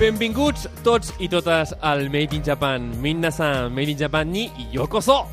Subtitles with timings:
[0.00, 2.86] Benvinguts tots i totes al Made in Japan.
[3.04, 5.26] Minna-san, Made in Japan ni yokoso!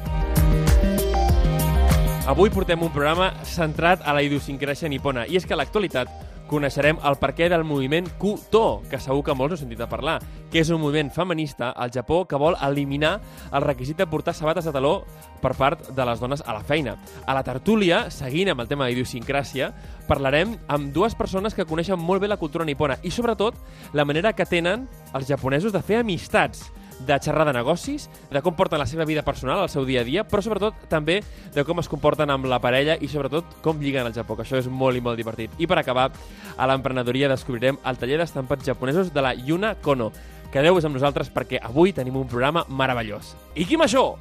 [2.28, 6.12] Avui portem un programa centrat a la idiosincràsia nipona i és que a l'actualitat
[6.48, 10.18] coneixerem el perquè del moviment Kuto, que segur que molts heu sentit a parlar,
[10.52, 13.18] que és un moviment feminista al Japó que vol eliminar
[13.52, 15.04] el requisit de portar sabates de taló
[15.44, 16.96] per part de les dones a la feina.
[17.26, 19.74] A la tertúlia, seguint amb el tema d'idiosincràsia,
[20.08, 23.56] parlarem amb dues persones que coneixen molt bé la cultura nipona i, sobretot,
[23.94, 26.70] la manera que tenen els japonesos de fer amistats
[27.06, 30.08] de xerrar de negocis, de com porten la seva vida personal, el seu dia a
[30.08, 31.20] dia, però sobretot també
[31.54, 34.58] de com es comporten amb la parella i sobretot com lliguen al Japó, que això
[34.58, 35.54] és molt i molt divertit.
[35.60, 36.10] I per acabar,
[36.58, 40.12] a l'emprenedoria descobrirem el taller d'estampats japonesos de la Yuna Kono.
[40.52, 43.36] Quedeu-vos amb nosaltres perquè avui tenim un programa meravellós.
[43.56, 44.16] Ikimashou!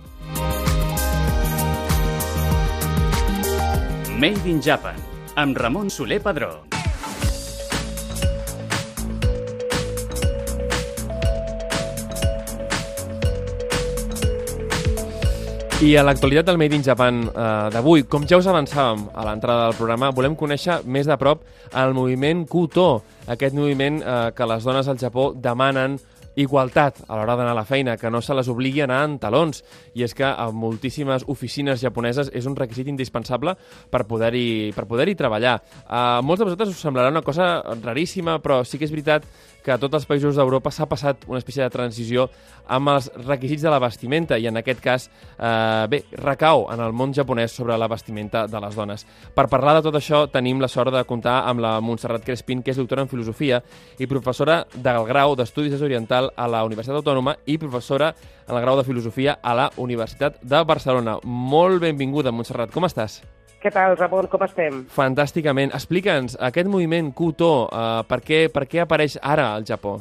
[4.16, 4.96] Made in Japan,
[5.36, 6.75] amb Ramon Soler Padró.
[15.76, 19.66] I a l'actualitat del Made in Japan eh, d'avui, com ja us avançàvem a l'entrada
[19.66, 21.42] del programa, volem conèixer més de prop
[21.76, 25.98] el moviment Kuto, aquest moviment eh, que les dones al Japó demanen
[26.36, 29.16] igualtat a l'hora d'anar a la feina, que no se les obligui a anar en
[29.18, 29.62] talons.
[29.96, 33.56] I és que a moltíssimes oficines japoneses és un requisit indispensable
[33.90, 35.56] per poder-hi per poder treballar.
[35.88, 39.24] A molts de vosaltres us semblarà una cosa raríssima, però sí que és veritat
[39.66, 42.28] que a tots els països d'Europa s'ha passat una espècie de transició
[42.70, 46.94] amb els requisits de la vestimenta i en aquest cas, eh, bé, recau en el
[46.94, 49.06] món japonès sobre la vestimenta de les dones.
[49.34, 52.70] Per parlar de tot això tenim la sort de comptar amb la Montserrat Crespin, que
[52.70, 53.62] és doctora en Filosofia
[53.98, 58.14] i professora del grau d'Estudis Oriental a la Universitat Autònoma i professora
[58.46, 61.18] en el grau de Filosofia a la Universitat de Barcelona.
[61.24, 62.70] Molt benvinguda, Montserrat.
[62.70, 63.22] Com estàs?
[63.66, 64.28] Què tal, Ramon?
[64.30, 64.76] Com estem?
[64.94, 65.72] Fantàsticament.
[65.74, 69.96] Explica'ns, aquest moviment Kuto, eh, per, què, per què apareix ara al Japó?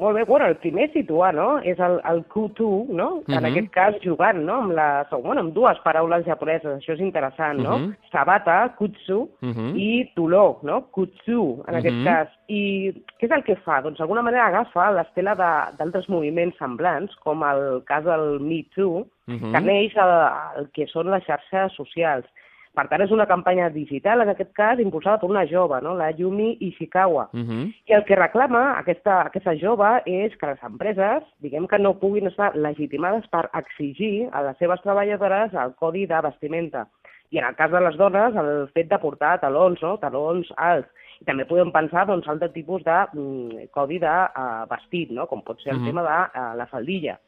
[0.00, 3.38] Molt bé, bueno, el primer situar, no?, és el, el Kutu, no?, uh -huh.
[3.38, 7.60] en aquest cas jugant, no?, amb, la, bueno, amb dues paraules japoneses, això és interessant,
[7.60, 7.96] no?, uh -huh.
[8.12, 9.72] sabata, kutsu, uh -huh.
[9.76, 11.78] i tuló, no?, kutsu, en uh -huh.
[11.78, 12.28] aquest cas.
[12.48, 13.80] I què és el que fa?
[13.80, 15.34] Doncs d'alguna manera agafa l'estela
[15.78, 19.52] d'altres moviments semblants, com el cas del Me Too, uh -huh.
[19.52, 20.12] que neix el,
[20.58, 22.26] el que són les xarxes socials.
[22.70, 25.96] Per tant, és una campanya digital, en aquest cas, impulsada per una jove, no?
[25.98, 27.28] la Yumi Ishikawa.
[27.34, 27.64] Uh -huh.
[27.90, 32.28] I el que reclama aquesta, aquesta jove és que les empreses, diguem que no puguin
[32.28, 36.86] estar legitimades per exigir a les seves treballadores el codi de vestimenta.
[37.30, 39.98] I en el cas de les dones, el fet de portar talons, no?
[39.98, 40.88] talons alts.
[41.20, 45.26] I també podem pensar doncs, altre tipus de mm, codi de uh, vestit, no?
[45.26, 45.86] com pot ser el uh -huh.
[45.86, 47.18] tema de uh, la faldilla.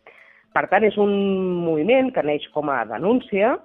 [0.53, 1.13] Per tant, és un
[1.65, 3.59] moviment que neix com a denúncia,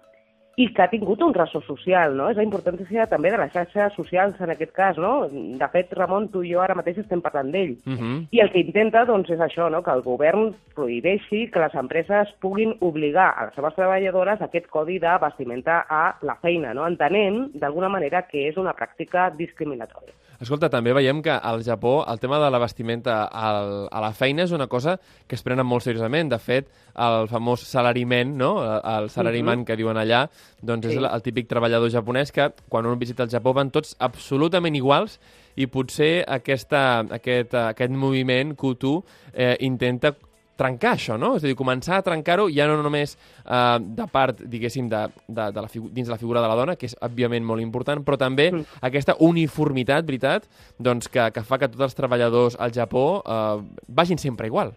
[0.57, 2.31] i que ha tingut un ressò social, no?
[2.31, 5.27] És la importància també de les xarxes socials en aquest cas, no?
[5.29, 7.75] De fet, Ramon, tu i jo ara mateix estem parlant d'ell.
[7.85, 8.15] Uh -huh.
[8.31, 9.83] I el que intenta, doncs, és això, no?
[9.83, 14.97] Que el govern prohibeixi que les empreses puguin obligar a les seves treballadores aquest codi
[14.97, 16.87] de vestimenta a la feina, no?
[16.87, 20.13] Entenent, d'alguna manera, que és una pràctica discriminatòria.
[20.37, 24.43] Escolta, també veiem que al Japó el tema de la vestimenta al, a la feina
[24.45, 26.29] és una cosa que es prenen molt seriosament.
[26.29, 28.51] De fet, el famós salariment, no?
[28.77, 29.67] el salariment uh -huh.
[29.67, 30.27] que diuen allà,
[30.61, 30.93] doncs sí.
[30.93, 34.75] és el, el típic treballador japonès que quan un visita el Japó van tots absolutament
[34.75, 35.19] iguals
[35.57, 38.99] i potser aquesta, aquest, aquest moviment Kutu
[39.33, 40.13] eh, intenta
[40.57, 41.35] trencar això, no?
[41.37, 45.49] És a dir, començar a trencar-ho ja no només eh, de part, diguéssim, de, de,
[45.53, 48.17] de la dins de la figura de la dona, que és òbviament molt important, però
[48.19, 48.81] també mm.
[48.89, 50.49] aquesta uniformitat, veritat,
[50.81, 54.73] doncs que, que fa que tots els treballadors al Japó eh, vagin sempre igual.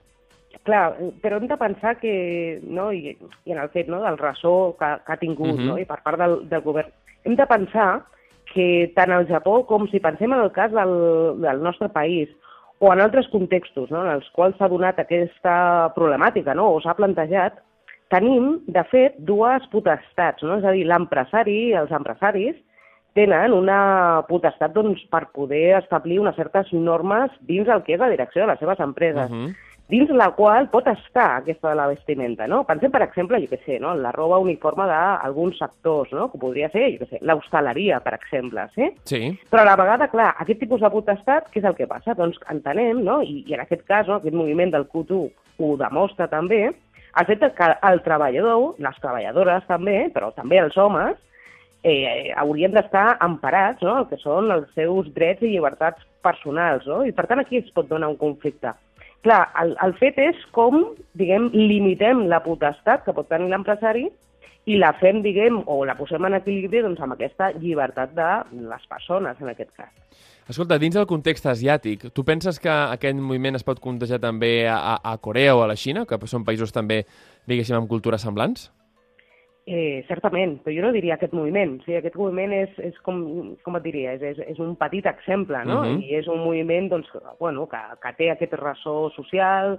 [0.68, 0.92] Clar,
[1.22, 3.14] però hem de pensar que, no, i,
[3.48, 5.68] i en el fet no, del ressò que, que ha tingut, uh -huh.
[5.72, 6.90] no, i per part del, del govern,
[7.24, 8.02] hem de pensar
[8.52, 12.28] que tant al Japó com si pensem en el cas del, del nostre país
[12.78, 16.94] o en altres contextos no, en els quals s'ha donat aquesta problemàtica no, o s'ha
[16.94, 17.60] plantejat,
[18.10, 20.58] tenim, de fet, dues potestats, no?
[20.58, 22.56] és a dir, l'empresari, els empresaris,
[23.14, 28.10] tenen una potestat doncs, per poder establir unes certes normes dins el que és la
[28.10, 29.30] direcció de les seves empreses.
[29.30, 32.62] Uh -huh dins la qual pot estar aquesta de la vestimenta, no?
[32.68, 33.92] Pensem, per exemple, jo què sé, no?
[33.98, 36.28] la roba uniforme d'alguns sectors, no?
[36.32, 38.90] que podria ser, jo què sé, l'hostaleria, per exemple, sí?
[39.10, 39.22] Sí.
[39.50, 42.16] Però a la vegada, clar, aquest tipus de potestat, què és el que passa?
[42.18, 43.20] Doncs entenem, no?
[43.26, 44.20] I, i en aquest cas, no?
[44.20, 45.26] aquest moviment del Q2
[45.60, 46.68] ho demostra també,
[47.18, 51.18] el fet que el treballador, les treballadores també, però també els homes,
[51.82, 57.02] eh, haurien d'estar emparats, no?, el que són els seus drets i llibertats personals, no?
[57.06, 58.74] I per tant aquí es pot donar un conflicte.
[59.26, 60.80] Clar, el, el fet és com,
[61.20, 64.06] diguem, limitem la potestat que pot tenir l'empresari
[64.70, 68.30] i la fem, diguem, o la posem en equilibri doncs, amb aquesta llibertat de
[68.70, 69.92] les persones, en aquest cas.
[70.50, 74.96] Escolta, dins del context asiàtic, tu penses que aquest moviment es pot contagiar també a,
[74.96, 77.04] a Corea o a la Xina, que són països també,
[77.48, 78.70] diguéssim, amb cultures semblants?
[79.70, 81.76] Eh, certament, però jo no diria aquest moviment.
[81.78, 83.20] O sigui, aquest moviment és, és com,
[83.62, 85.76] com et diria, és, és, és un petit exemple, no?
[85.84, 86.00] Uh -huh.
[86.02, 87.06] I és un moviment doncs,
[87.38, 89.78] bueno, que, que té aquest ressò social,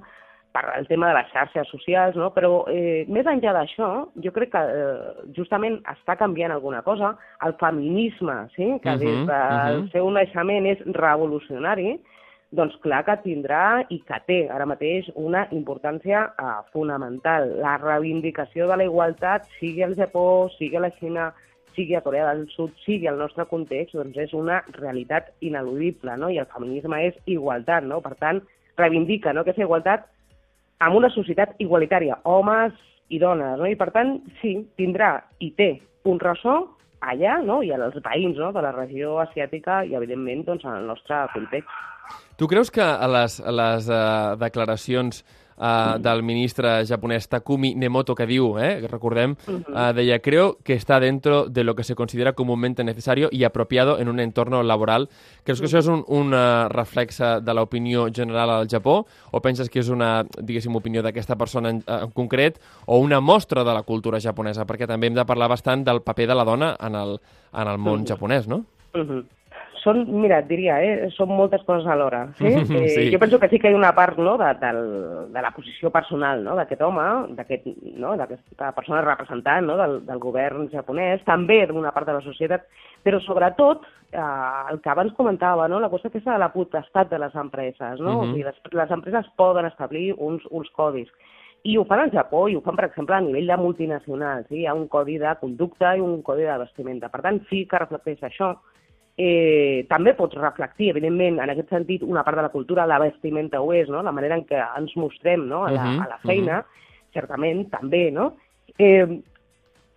[0.51, 2.31] per el tema de les xarxes socials, no?
[2.35, 3.89] però eh, més enllà d'això,
[4.23, 7.15] jo crec que eh, justament està canviant alguna cosa.
[7.45, 8.79] El feminisme, sí?
[8.83, 9.91] que uh -huh, des del uh -huh.
[9.91, 11.99] seu naixement és revolucionari,
[12.51, 17.47] doncs clar que tindrà i que té ara mateix una importància uh, fonamental.
[17.63, 21.29] La reivindicació de la igualtat, sigui al Japó, sigui a la Xina,
[21.75, 26.29] sigui a Corea del Sud, sigui al nostre context, doncs és una realitat ineludible, no?
[26.29, 28.01] I el feminisme és igualtat, no?
[28.03, 28.41] Per tant,
[28.79, 29.45] reivindica no?
[29.45, 30.07] aquesta igualtat
[30.81, 32.75] amb una societat igualitària, homes
[33.11, 33.69] i dones, no?
[33.69, 35.71] I per tant, sí, tindrà i té
[36.09, 36.57] un ressò
[36.99, 37.61] allà, no?
[37.63, 38.51] I als veïns no?
[38.51, 41.90] de la regió asiàtica i, evidentment, doncs, en el nostre context.
[42.41, 45.19] Tu creus que a les, les uh, declaracions
[45.61, 50.97] uh, del ministre japonès Takumi Nemoto que diu, eh, recordem, uh, deia, creo que está
[50.99, 55.05] dentro de lo que se considera comúnmente necesario y apropiado en un entorno laboral.
[55.43, 59.03] Creus que això és un, un uh, reflexe de l'opinió general al Japó?
[59.29, 62.57] O penses que és una, diguéssim, opinió d'aquesta persona en, en concret?
[62.87, 64.65] O una mostra de la cultura japonesa?
[64.65, 67.19] Perquè també hem de parlar bastant del paper de la dona en el,
[67.53, 68.63] en el món japonès, no?
[68.97, 69.21] Uh -huh
[69.81, 72.27] són, mira, et diria, eh, són moltes coses alhora.
[72.41, 72.47] Sí?
[72.47, 73.05] Eh, sí.
[73.13, 74.71] Jo penso que sí que hi ha una part no, de, de,
[75.33, 77.07] de la posició personal no, d'aquest home,
[77.37, 82.65] d'aquesta no, persona representant no, del, del govern japonès, també d'una part de la societat,
[83.05, 87.19] però sobretot eh, el que abans comentava, no, la qüestió aquesta de la potestat de
[87.21, 87.99] les empreses.
[87.99, 88.17] No?
[88.17, 88.29] Uh -huh.
[88.29, 91.09] o sigui, les, les empreses poden establir uns, uns codis.
[91.63, 94.47] I ho fan al Japó i ho fan, per exemple, a nivell de multinacionals.
[94.47, 94.61] Sí?
[94.61, 97.09] Hi ha un codi de conducta i un codi de vestimenta.
[97.09, 98.55] Per tant, sí que reflecteix això,
[99.21, 103.61] eh, també pots reflectir, evidentment, en aquest sentit, una part de la cultura, la vestimenta
[103.61, 104.01] ho és, no?
[104.01, 105.65] la manera en què ens mostrem no?
[105.67, 107.13] a, la, -huh, a la feina, uh -huh.
[107.13, 108.33] certament, també, no?
[108.77, 109.21] Eh,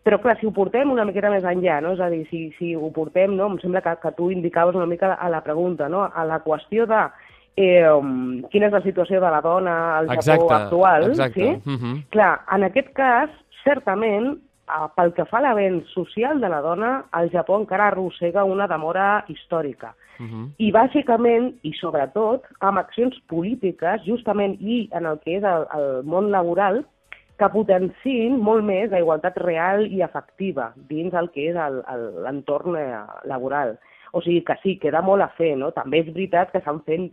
[0.04, 1.92] però, clar, si ho portem una miqueta més enllà, no?
[1.92, 3.46] és a dir, si, si ho portem, no?
[3.46, 6.02] em sembla que, que tu indicaves una mica a la pregunta, no?
[6.14, 7.08] a la qüestió de
[7.56, 7.88] eh,
[8.50, 11.40] quina és la situació de la dona al exacte, Japó actual, exacte.
[11.40, 11.70] sí?
[11.70, 12.04] Uh -huh.
[12.10, 13.30] Clar, en aquest cas,
[13.64, 14.38] certament,
[14.96, 19.24] pel que fa a l'avenç social de la dona, el Japó encara arrossega una demora
[19.28, 19.94] històrica.
[20.20, 20.48] Uh -huh.
[20.58, 26.04] I bàsicament, i sobretot, amb accions polítiques, justament i en el que és el, el
[26.04, 26.84] món laboral,
[27.38, 33.00] que potenciïn molt més la igualtat real i efectiva dins el que és l'entorn eh,
[33.24, 33.76] laboral.
[34.14, 35.72] O sigui que sí, queda molt a fer, no?
[35.74, 37.08] També és veritat que s'han fet,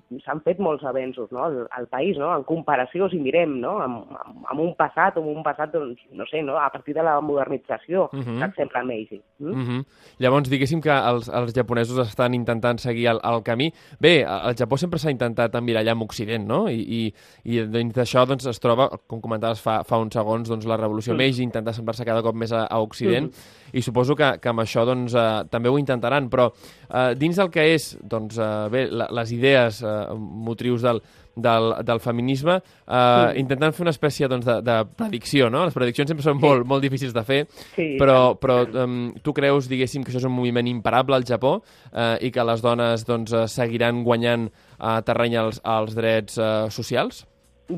[0.46, 4.44] fet molts avenços, no?, al, al país, no?, en comparació, si mirem, no?, amb, amb,
[4.54, 8.04] amb un passat, amb un passat, doncs, no sé, no?, a partir de la modernització,
[8.12, 8.38] uh -huh.
[8.40, 9.22] per exemple, Meiji.
[9.40, 9.50] Mm?
[9.50, 9.86] Uh -huh.
[10.20, 13.74] Llavors, diguéssim que els, els japonesos estan intentant seguir el, el camí.
[14.00, 17.14] Bé, el Japó sempre s'ha intentat emmirallar amb Occident, no?, i, i,
[17.46, 21.14] i dins d'això, doncs, es troba, com comentaves fa, fa uns segons, doncs, la revolució
[21.14, 21.24] uh -huh.
[21.24, 24.52] Meiji intenta sembrar-se cada cop més a, a Occident, uh -huh i suposo que, que
[24.52, 28.52] amb això doncs, eh, també ho intentaran, però eh, dins del que és doncs, eh,
[28.74, 31.02] bé, la, les idees eh, motrius del,
[31.36, 33.40] del, del feminisme, eh, sí.
[33.40, 35.64] intentant fer una espècie doncs, de, de predicció, no?
[35.68, 36.46] Les prediccions sempre són sí.
[36.46, 37.42] molt, molt difícils de fer,
[37.76, 37.96] sí.
[38.02, 41.58] però, però um, tu creus, diguéssim, que això és un moviment imparable al Japó
[41.92, 46.54] eh, i que les dones doncs, eh, seguiran guanyant eh, terreny als, als drets eh,
[46.74, 47.26] socials?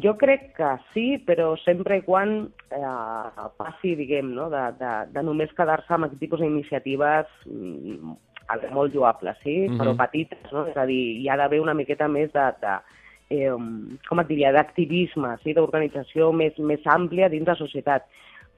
[0.04, 2.36] Jo crec que sí, però sempre i quan
[2.74, 4.50] eh, passi, diguem, no?
[4.50, 8.16] de, de, de només quedar-se amb aquest tipus d'iniciatives mm,
[8.74, 9.68] molt lloables, sí?
[9.68, 9.80] Mm -hmm.
[9.80, 10.66] però petites, no?
[10.68, 12.74] És a dir, hi ha d'haver una miqueta més de, de
[13.30, 13.54] eh,
[14.10, 15.54] com et diria, d'activisme, sí?
[15.54, 18.06] d'organització més, més àmplia dins la societat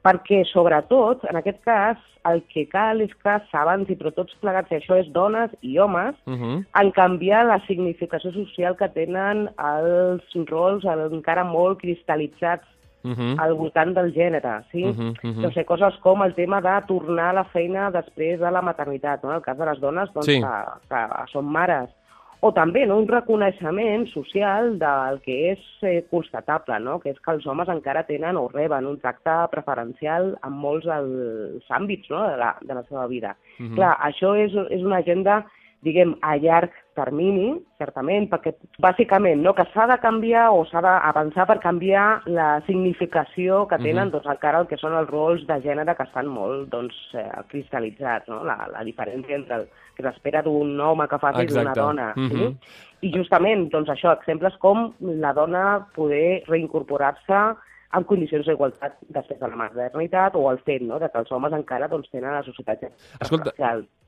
[0.05, 1.97] perquè, sobretot, en aquest cas,
[2.29, 6.15] el que cal és que s'avanci, però tots plegats, i això és dones i homes,
[6.25, 6.43] uh mhm.
[6.43, 6.63] -huh.
[6.81, 12.65] en canviar la significació social que tenen els rols encara molt cristal·litzats
[13.03, 13.19] uh mhm.
[13.19, 13.35] -huh.
[13.39, 14.83] al voltant del gènere, sí?
[14.83, 15.41] Uh -huh, uh -huh.
[15.41, 19.23] No sé, coses com el tema de tornar a la feina després de la maternitat,
[19.23, 19.29] no?
[19.29, 20.41] En el cas de les dones, doncs, sí.
[20.41, 20.55] que,
[20.89, 21.89] que són mares,
[22.41, 26.99] o també no, un reconeixement social del que és eh, constatable, no?
[26.99, 31.69] que és que els homes encara tenen o reben un tracte preferencial en molts dels
[31.69, 32.25] àmbits no?
[32.27, 33.35] de, la, de la seva vida.
[33.59, 33.75] Uh -huh.
[33.75, 35.45] Clar, això és, és una agenda
[35.85, 41.45] diguem, a llarg termini, certament, perquè bàsicament no, que s'ha de canviar o s'ha d'avançar
[41.49, 44.11] per canviar la significació que tenen uh -huh.
[44.13, 48.27] doncs, encara el que són els rols de gènere que estan molt doncs, eh, cristal·litzats,
[48.27, 48.43] no?
[48.43, 52.13] la, la diferència entre el que s'espera d'un home que faci d'una dona.
[52.15, 52.29] Uh -huh.
[52.29, 52.35] sí?
[52.35, 52.57] Mhm.
[53.01, 57.55] I justament, doncs això, exemples com la dona poder reincorporar-se
[57.93, 61.53] en condicions d'igualtat després de la modernitat o el fet no, de que els homes
[61.53, 62.83] encara doncs, tenen la societat
[63.21, 63.53] Escolta,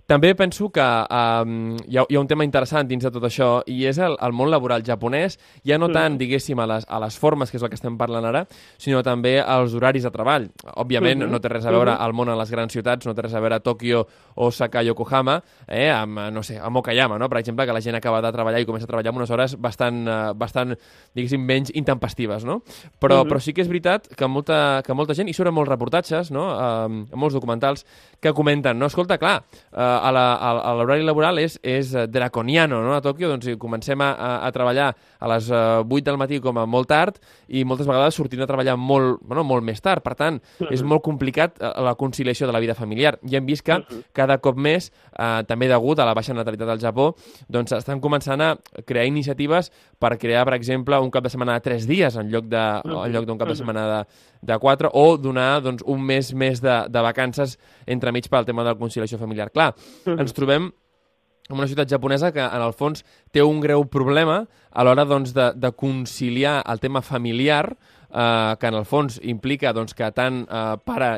[0.07, 3.49] també penso que um, hi, ha, hi ha un tema interessant dins de tot això
[3.67, 5.35] i és el, el món laboral japonès,
[5.67, 6.21] ja no tant, mm.
[6.21, 8.45] diguéssim, a les, a les formes, que és el que estem parlant ara,
[8.79, 10.47] sinó també als horaris de treball.
[10.75, 11.31] Òbviament, mm -hmm.
[11.35, 12.07] no té res a veure mm -hmm.
[12.07, 15.43] el món a les grans ciutats, no té res a veure a Tòquio, Osaka, Yokohama,
[15.67, 17.27] eh, amb, no sé, a Okayama, no?
[17.27, 19.59] per exemple, que la gent acaba de treballar i comença a treballar en unes hores
[19.59, 20.77] bastant, uh, bastant
[21.13, 22.61] diguéssim, menys intempestives, no?
[22.99, 23.29] Però, mm -hmm.
[23.29, 26.45] però sí que és veritat que molta, que molta gent, i sobre molts reportatges, no?
[26.53, 27.85] Uh, molts documentals,
[28.21, 28.85] que comenten, no?
[28.85, 32.93] Escolta, clar, uh, a l'horari laboral és, és eh, draconiano, no?
[32.95, 36.57] A Tòquio, doncs, comencem a, a, treballar a les uh, eh, 8 del matí com
[36.61, 40.03] a molt tard i moltes vegades sortim a treballar molt, bueno, molt més tard.
[40.03, 40.73] Per tant, uh -huh.
[40.73, 43.17] és molt complicat uh, la conciliació de la vida familiar.
[43.23, 44.03] I hem vist que uh -huh.
[44.13, 47.15] cada cop més, uh, també degut a la baixa natalitat al Japó,
[47.47, 51.61] doncs estan començant a crear iniciatives per crear, per exemple, un cap de setmana de
[51.61, 53.05] 3 dies en lloc de, uh -huh.
[53.05, 54.05] en lloc d'un cap de setmana de,
[54.41, 58.69] de 4 o donar doncs, un mes més de, de vacances entremig pel tema de
[58.69, 59.51] la conciliació familiar.
[59.51, 59.73] Clar.
[60.21, 60.71] ens trobem
[61.47, 64.41] en una ciutat japonesa que, en el fons, té un greu problema
[64.71, 67.77] a l'hora doncs, de, de conciliar el tema familiar,
[68.11, 71.11] eh, que en el fons implica doncs, que tant eh, pare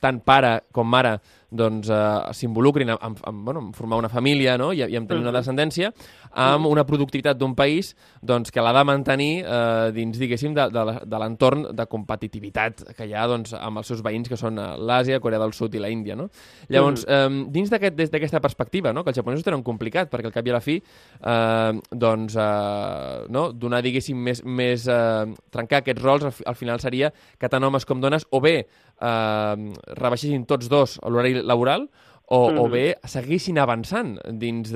[0.00, 1.18] tant pare com mare
[1.50, 4.72] doncs, eh, s'involucrin en, en, en, bueno, en formar una família no?
[4.72, 5.90] I, i en tenir una descendència,
[6.38, 10.84] amb una productivitat d'un país doncs, que l'ha de mantenir eh, dins, diguéssim, de, de,
[11.08, 14.68] de l'entorn de competitivitat que hi ha doncs, amb els seus veïns, que són eh,
[14.76, 16.16] l'Àsia, Corea del Sud i la Índia.
[16.18, 16.28] No?
[16.68, 17.24] Llavors, eh,
[17.54, 19.04] dins d'aquesta aquest, perspectiva, no?
[19.04, 23.24] que els japonesos tenen complicat, perquè al cap i a la fi, eh, doncs, eh,
[23.32, 23.48] no?
[23.56, 25.24] donar, diguéssim, més, més eh,
[25.54, 28.58] trencar aquests rols, al, al final seria que tant homes com dones, o bé
[29.00, 29.54] eh,
[29.98, 31.88] rebaixessin tots dos l'horari laboral
[32.28, 32.58] o, mm.
[32.58, 34.70] o bé seguissin avançant dins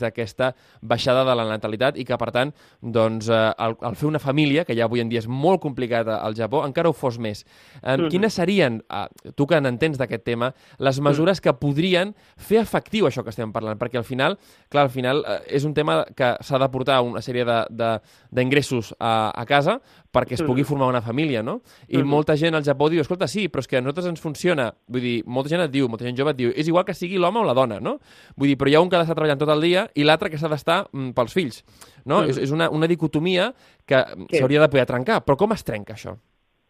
[0.00, 4.20] d'aquesta baixada de la natalitat i que, per tant, doncs, eh, el, el fer una
[4.22, 7.44] família, que ja avui en dia és molt complicat al Japó, encara ho fos més.
[7.82, 8.08] Eh, mm.
[8.12, 11.44] Quines serien, eh, tu que n'entens d'aquest tema, les mesures mm.
[11.44, 13.78] que podrien fer efectiu això que estem parlant?
[13.80, 14.38] Perquè al final,
[14.72, 17.44] clar, al final eh, és un tema que s'ha de portar una sèrie
[18.32, 19.80] d'ingressos a, a casa
[20.16, 20.68] perquè es pugui mm.
[20.70, 21.58] formar una família, no?
[21.88, 22.08] I mm.
[22.08, 24.70] molta gent al Japó diu, escolta, sí, però és que a nosaltres ens funciona.
[24.88, 27.20] Vull dir, molta gent et diu, molta gent jove et diu, és igual que sigui
[27.20, 27.98] l'home o la dona, no?
[28.36, 30.32] Vull dir, però hi ha un que ha d'estar treballant tot el dia i l'altre
[30.32, 31.62] que s'ha d'estar mm, pels fills,
[32.04, 32.22] no?
[32.22, 32.30] Mm.
[32.32, 33.50] És, és una, una dicotomia
[33.86, 35.20] que s'hauria de poder trencar.
[35.26, 36.16] Però com es trenca això?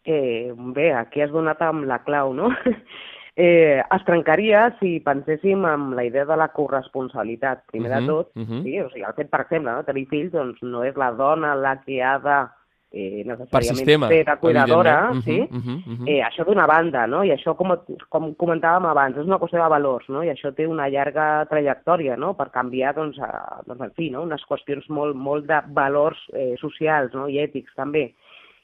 [0.07, 2.51] Eh, bé, aquí has donat amb la clau, no?
[3.37, 8.07] eh, es trencaria si penséssim en la idea de la corresponsabilitat, primer uh -huh, de
[8.07, 8.31] tot.
[8.35, 8.63] Uh -huh.
[8.63, 8.79] sí?
[8.81, 9.83] o sigui, el fet, per exemple, no?
[9.83, 12.56] tenir fills doncs, no és la dona la que ha de
[12.91, 15.39] eh, necessàriament ser de cuidadora, uh -huh, sí?
[15.41, 16.07] Uh -huh, uh -huh.
[16.07, 17.23] Eh, això d'una banda, no?
[17.23, 17.75] I això, com,
[18.09, 20.23] com comentàvem abans, és una qüestió de valors, no?
[20.23, 24.23] I això té una llarga trajectòria, no?, per canviar, doncs, a, doncs en fi, no?
[24.23, 28.13] unes qüestions molt, molt de valors eh, socials, no?, i ètics, també.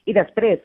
[0.06, 0.60] I després,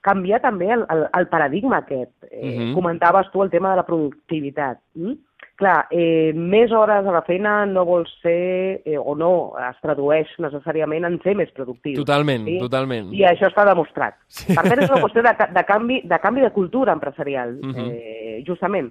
[0.00, 2.12] canviar també el, el, el paradigma aquest.
[2.30, 2.74] Eh, uh -huh.
[2.74, 4.78] Comentaves tu el tema de la productivitat.
[4.94, 5.12] Mm?
[5.54, 10.32] Clar, eh, més hores a la feina no vol ser, eh, o no, es tradueix
[10.42, 12.00] necessàriament en ser més productiu.
[12.00, 12.56] Totalment, sí?
[12.58, 13.12] totalment.
[13.14, 14.18] I això està demostrat.
[14.26, 14.48] Sí.
[14.50, 17.86] Per tant, és una qüestió de, de, canvi, de canvi de cultura empresarial, uh -huh.
[17.92, 18.90] eh, justament.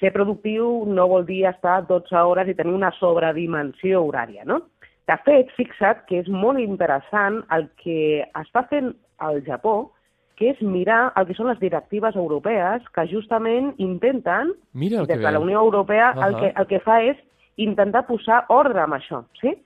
[0.00, 4.62] Ser productiu no vol dir estar 12 hores i tenir una sobredimensió horària, no?
[5.08, 9.92] De fet, fixa't que és molt interessant el que està fent el Japó,
[10.38, 15.32] que és mirar el que són les directives europees que justament intenten, Mira des de
[15.34, 16.26] la Unió Europea, uh -huh.
[16.28, 17.16] el, que, el que fa és
[17.56, 19.56] intentar posar ordre amb això, sí?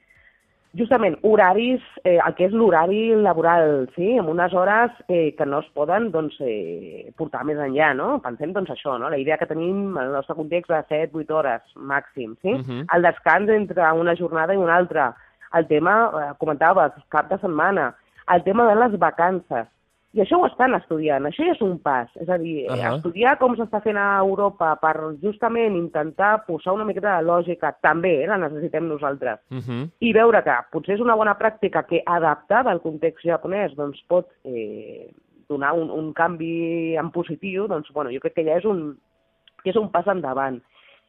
[0.75, 4.17] Justament, horaris, eh, el que és l'horari laboral, sí?
[4.17, 8.23] amb unes hores eh, que no es poden doncs, eh, portar més enllà, no?
[8.25, 9.11] Pensem doncs això, no?
[9.11, 12.55] la idea que tenim en el nostre context de 7-8 hores màxim, sí?
[12.55, 12.87] Uh -huh.
[12.97, 15.15] El descans entre una jornada i una altra,
[15.53, 17.95] el tema, eh, comentaves, cap de setmana,
[18.35, 19.69] el tema de les vacances,
[20.13, 22.11] i això ho estan estudiant, això ja és un pas.
[22.21, 22.97] És a dir, uh -huh.
[22.97, 28.23] estudiar com s'està fent a Europa per justament intentar posar una miqueta de lògica, també
[28.23, 29.41] eh, la necessitem nosaltres.
[29.51, 29.91] Uh -huh.
[30.01, 34.27] I veure que potser és una bona pràctica que adaptada al context japonès doncs pot
[34.45, 35.09] eh,
[35.49, 38.99] donar un, un canvi en positiu, doncs bueno, jo crec que ja és un,
[39.65, 40.61] que és un pas endavant.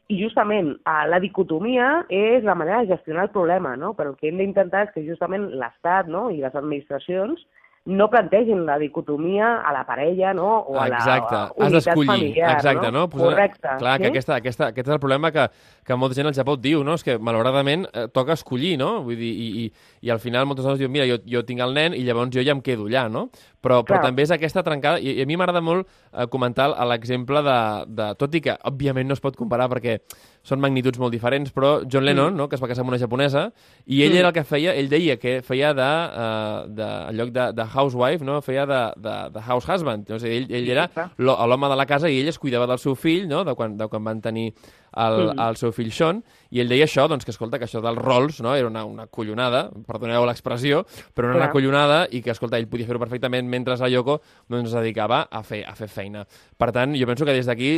[0.07, 3.93] I justament eh, la dicotomia és la manera de gestionar el problema, no?
[3.93, 6.29] Però el que hem d'intentar és que justament l'Estat no?
[6.29, 7.45] i les administracions
[7.85, 10.59] no plantegin la dicotomia a la parella no?
[10.59, 11.35] o a Exacte.
[11.35, 12.51] la Has unitat familiar.
[12.55, 13.09] Exacte, no?
[13.09, 13.31] Posar...
[13.33, 13.67] Correcte.
[13.77, 14.01] Clar, sí?
[14.03, 15.49] que aquesta, aquesta, aquest és el problema que,
[15.83, 16.95] que molta gent al Japó diu, no?
[16.95, 19.01] És que, malauradament, eh, toca escollir, no?
[19.03, 21.75] Vull dir, i, i, i al final moltes dones diuen, mira, jo, jo tinc el
[21.75, 23.27] nen i llavors jo ja em quedo allà, no?
[23.63, 27.43] Però, però també és aquesta trencada, i, i a mi m'agrada molt eh, comentar l'exemple
[27.43, 27.59] de,
[27.99, 28.09] de...
[28.19, 29.99] Tot i que, òbviament, no es pot comparar perquè
[30.43, 32.37] són magnituds molt diferents, però John Lennon, mm.
[32.41, 33.45] no?, que es va casar amb una japonesa,
[33.87, 34.19] i ell mm.
[34.19, 37.67] era el que feia, ell deia que feia de, uh, de en lloc de, de
[37.71, 40.11] housewife, no?, feia de, de, de house husband.
[40.11, 42.99] O sigui, ell, ell era l'home de la casa i ell es cuidava del seu
[42.99, 44.49] fill, no?, de quan, de quan van tenir
[44.95, 45.39] el, mm.
[45.47, 46.21] el seu fill Sean,
[46.53, 49.07] i ell deia això, doncs que escolta, que això dels rols no, era una, una
[49.09, 50.83] collonada, perdoneu l'expressió,
[51.15, 51.55] però era una Clar.
[51.55, 54.19] collonada i que, escolta, ell podia fer-ho perfectament mentre la Yoko
[54.51, 56.23] doncs, es dedicava a fer, a fer feina.
[56.59, 57.71] Per tant, jo penso que des d'aquí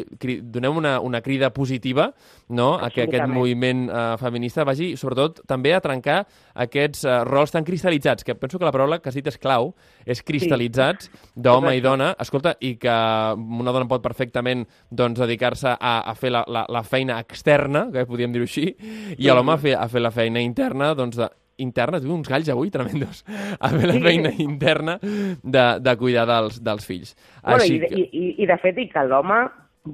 [0.43, 2.09] donem una, una crida positiva
[2.49, 6.23] no, a que aquest moviment uh, feminista vagi, sobretot, també a trencar
[6.65, 9.71] aquests uh, rols tan cristal·litzats, que penso que la paraula que has dit és clau,
[10.05, 11.23] és cristal·litzats sí.
[11.35, 12.95] d'home i dona, escolta, i que
[13.35, 18.05] una dona pot perfectament doncs, dedicar-se a, a fer la, la, la feina externa, que
[18.07, 18.69] podríem dir-ho així,
[19.17, 22.29] i a l'home a, fer, a fer la feina interna, doncs, de, interna, tu uns
[22.29, 23.23] galls avui tremendos,
[23.59, 27.15] a fer la feina interna de, de cuidar dels, dels fills.
[27.41, 28.01] Bueno, Així i, que...
[28.01, 29.45] i, i, I de fet, i que l'home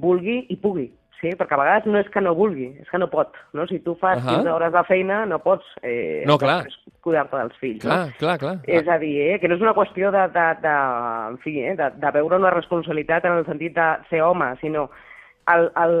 [0.02, 0.88] vulgui i pugui.
[1.22, 3.36] Sí, perquè a vegades no és que no vulgui, és que no pot.
[3.54, 3.62] No?
[3.70, 4.38] Si tu fas uh -huh.
[4.42, 6.66] 15 hores de feina, no pots eh, no, clar.
[7.00, 7.82] cuidar-te dels fills.
[7.82, 8.12] Clar, no?
[8.18, 8.56] clar, clar.
[8.66, 10.74] És a dir, eh, que no és una qüestió de, de, de,
[11.30, 14.90] en fi, eh, de, de veure una responsabilitat en el sentit de ser home, sinó
[15.50, 15.94] el, el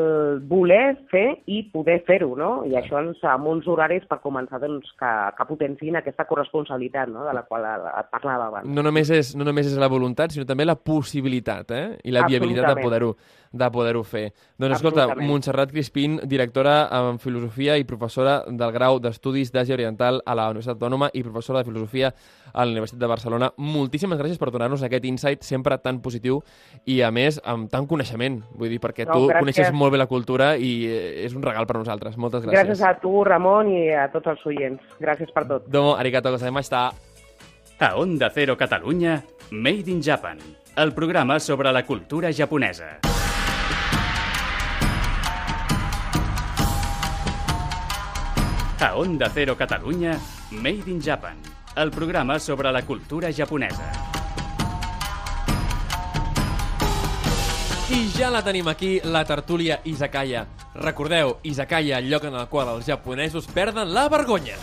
[0.46, 2.50] voler fer i poder fer-ho, no?
[2.68, 7.26] I això ens, amb uns horaris per començar doncs, que, que potenciïn aquesta corresponsabilitat no?
[7.26, 8.70] de la qual et parlava abans.
[8.70, 11.86] No només, és, no només és la voluntat, sinó també la possibilitat eh?
[12.04, 13.14] i la viabilitat de poder-ho
[13.52, 14.32] de poder fer.
[14.56, 20.34] Doncs escolta, Montserrat Crispín, directora en Filosofia i professora del grau d'Estudis d'Àsia Oriental a
[20.34, 22.14] la Universitat Autònoma i professora de Filosofia
[22.52, 23.50] a la Universitat de Barcelona.
[23.56, 26.40] Moltíssimes gràcies per donar-nos aquest insight sempre tan positiu
[26.86, 28.40] i, a més, amb tant coneixement.
[28.56, 29.42] Vull dir, perquè tu gràcies.
[29.42, 32.16] coneixes molt bé la cultura i eh, és un regal per nosaltres.
[32.16, 32.60] Moltes gràcies.
[32.60, 34.82] Gràcies a tu, Ramon, i a tots els oients.
[35.00, 35.66] Gràcies per tot.
[35.66, 36.90] Domo, arigato gozaimashita.
[37.82, 40.38] A Onda Cero Catalunya, Made in Japan,
[40.76, 43.00] el programa sobre la cultura japonesa.
[48.80, 50.16] A Onda Cero Catalunya,
[50.52, 51.36] Made in Japan,
[51.76, 54.21] el programa sobre la cultura japonesa.
[57.92, 60.46] I ja la tenim aquí, la tertúlia Izakaya.
[60.74, 64.56] Recordeu, Izakaya, el lloc en el qual els japonesos perden la vergonya.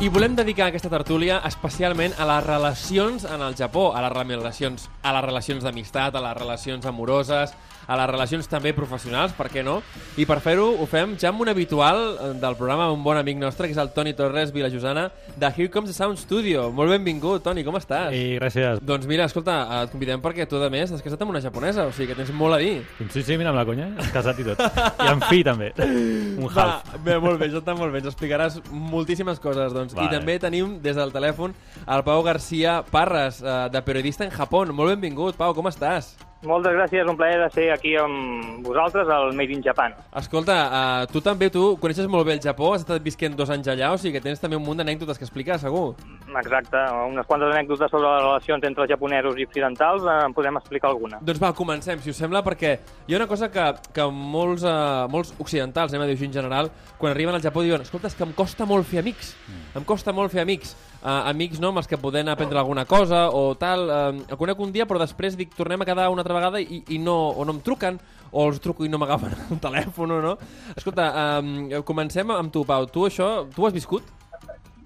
[0.00, 4.88] I volem dedicar aquesta tertúlia especialment a les relacions en el Japó, a les relacions,
[5.02, 7.52] a les relacions d'amistat, a les relacions amoroses,
[7.88, 9.78] a les relacions també professionals, per què no?
[10.20, 13.38] I per fer-ho ho fem ja amb un habitual eh, del programa, un bon amic
[13.40, 16.68] nostre, que és el Toni Torres Vilajosana, de Here Comes the Sound Studio.
[16.74, 18.12] Molt benvingut, Toni, com estàs?
[18.12, 18.82] I gràcies.
[18.84, 21.96] Doncs mira, escolta, et convidem perquè tu, a més, has casat amb una japonesa, o
[21.96, 22.76] sigui que tens molt a dir.
[23.08, 24.60] Sí, sí, mira, amb la conya, has casat i tot.
[24.60, 25.72] I amb fi, també.
[25.80, 26.92] Un half.
[26.92, 28.04] Va, bé, molt bé, està molt bé.
[28.04, 29.96] Ens explicaràs moltíssimes coses, doncs.
[29.96, 30.12] Vale.
[30.12, 31.56] I també tenim, des del telèfon,
[31.88, 34.66] el Pau Garcia Parres, eh, de Periodista en Japó.
[34.68, 36.27] Molt benvingut, Pau, com estàs?
[36.46, 39.96] Moltes gràcies, un plaer de ser aquí amb vosaltres al Made in Japan.
[40.20, 43.66] Escolta, uh, tu també, tu coneixes molt bé el Japó, has estat visquent dos anys
[43.72, 45.96] allà, o sigui que tens també un munt d'anècdotes que explicar, segur.
[46.28, 46.78] Exacte,
[47.10, 51.18] unes quantes anècdotes sobre les relacions entre japonesos i occidentals, uh, en podem explicar alguna.
[51.26, 52.76] Doncs va, comencem, si us sembla, perquè
[53.08, 56.70] hi ha una cosa que, que molts, uh, molts occidentals, anem a dir en general,
[57.02, 59.74] quan arriben al Japó diuen, escolta, és que em costa molt fer amics, mm.
[59.82, 63.28] em costa molt fer amics uh, amics no, amb els que podem aprendre alguna cosa
[63.30, 63.88] o tal.
[63.88, 66.82] Uh, el conec un dia, però després dic, tornem a quedar una altra vegada i,
[66.94, 67.98] i no, o no em truquen
[68.30, 70.36] o els truco i no m'agafen el telèfon, no?
[70.76, 72.88] Escolta, um, comencem amb tu, Pau.
[72.92, 74.14] Tu això, tu ho has viscut?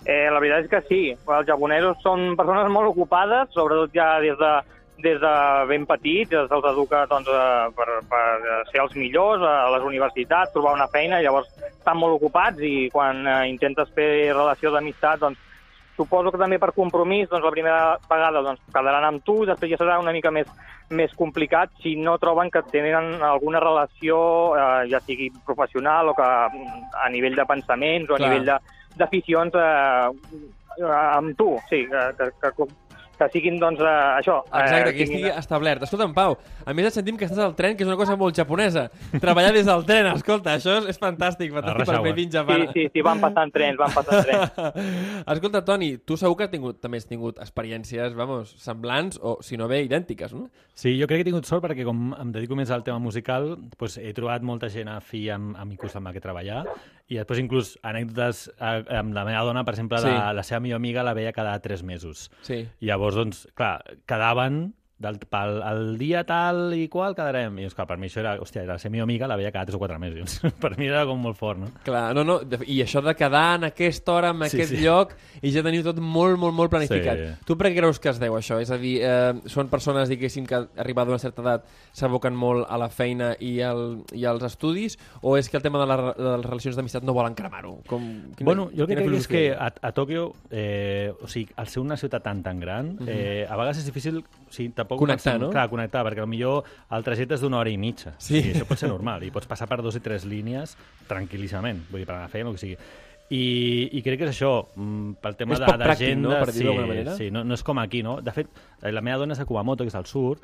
[0.02, 1.02] Eh, la veritat és que sí.
[1.14, 4.52] Els japonesos són persones molt ocupades, sobretot ja des de,
[5.02, 5.34] des de
[5.70, 7.30] ben petits, se'ls educa doncs,
[7.76, 8.24] per, per
[8.70, 13.26] ser els millors a les universitats, trobar una feina, llavors estan molt ocupats i quan
[13.26, 15.48] eh, intentes fer relació d'amistat doncs,
[15.96, 19.80] Suposo que també per compromís, doncs la primera vegada doncs, quedaran amb tu, després ja
[19.80, 20.48] serà una mica més,
[20.90, 24.16] més complicat si no troben que tenen alguna relació,
[24.56, 28.30] eh, ja sigui professional o que a nivell de pensaments o a Clar.
[28.30, 28.50] nivell
[28.96, 32.70] d'aficions eh, amb tu, sí, que, que, que
[33.18, 34.38] que siguin, doncs, eh, això...
[34.48, 35.82] Exacte, eh, que estigui establert.
[35.86, 38.36] Escolta'm, Pau, a més et sentim que estàs al tren, que és una cosa molt
[38.36, 38.88] japonesa.
[39.22, 42.66] Treballar des del tren, escolta, això és, és fantàstic, fantàstic per Made in Sí, Japan.
[42.74, 44.82] sí, sí, van passant trens, van passant trens.
[45.34, 49.56] Escolta, Toni, tu segur que has tingut, també has tingut experiències, vamos, semblants o, si
[49.60, 50.48] no bé, idèntiques, no?
[50.74, 53.52] Sí, jo crec que he tingut sort perquè com em dedico més al tema musical,
[53.78, 56.64] doncs he trobat molta gent afí amb, amb inclús amb la que treballar
[57.12, 60.08] i després inclús anècdotes eh, amb la meva dona, per exemple, Sí.
[60.08, 62.30] la, la seva millor amiga la veia cada tres mesos.
[62.46, 62.62] Sí.
[62.80, 63.76] I llavors, doncs, clar,
[64.08, 64.62] quedaven
[65.02, 67.58] del, pel el dia tal i qual quedarem.
[67.58, 69.52] I, doncs, clar, per mi això era, hòstia, era la seva millor amiga, la veia
[69.54, 70.38] cada tres o quatre mesos.
[70.62, 71.70] per mi era com molt fort, no?
[71.86, 74.82] Clar, no, no, i això de quedar en aquesta hora, en Sí, aquest sí.
[74.84, 77.18] lloc, i ja teniu tot molt, molt, molt planificat.
[77.18, 77.46] Sí.
[77.48, 78.60] Tu per què creus que es deu això?
[78.62, 82.66] És a dir, eh, són persones, diguéssim, que arribada a una certa edat s'aboquen molt
[82.68, 85.96] a la feina i, al, i als estudis, o és que el tema de, la,
[86.12, 87.78] de les relacions d'amistat no volen cremar-ho?
[87.88, 88.04] Com,
[88.36, 91.68] quina, Bueno, jo el que crec és que a, a Tòquio, eh, o sigui, al
[91.72, 94.98] ser una ciutat tan, tan gran, eh, a vegades és difícil o sigui, tampoc Mhm.
[94.98, 95.50] Connectar, no?
[95.50, 98.14] Clar, connectar, perquè millor el trajecte és d'una hora i mitja.
[98.18, 98.38] Sí.
[98.38, 100.76] I això pot ser normal, i pots passar per dos i tres línies
[101.08, 102.76] tranquil·líssimament, vull dir, per anar a feina, el que sigui.
[103.32, 106.28] I, I crec que és això, mm, pel tema És de- poc pràctic, d'agenda...
[106.28, 107.14] no?, per dir-ho sí, manera.
[107.16, 108.18] Sí, no, no és com aquí, no?
[108.20, 108.48] De fet,
[108.82, 110.42] eh, la meva dona és de Kumamoto, que és al sud,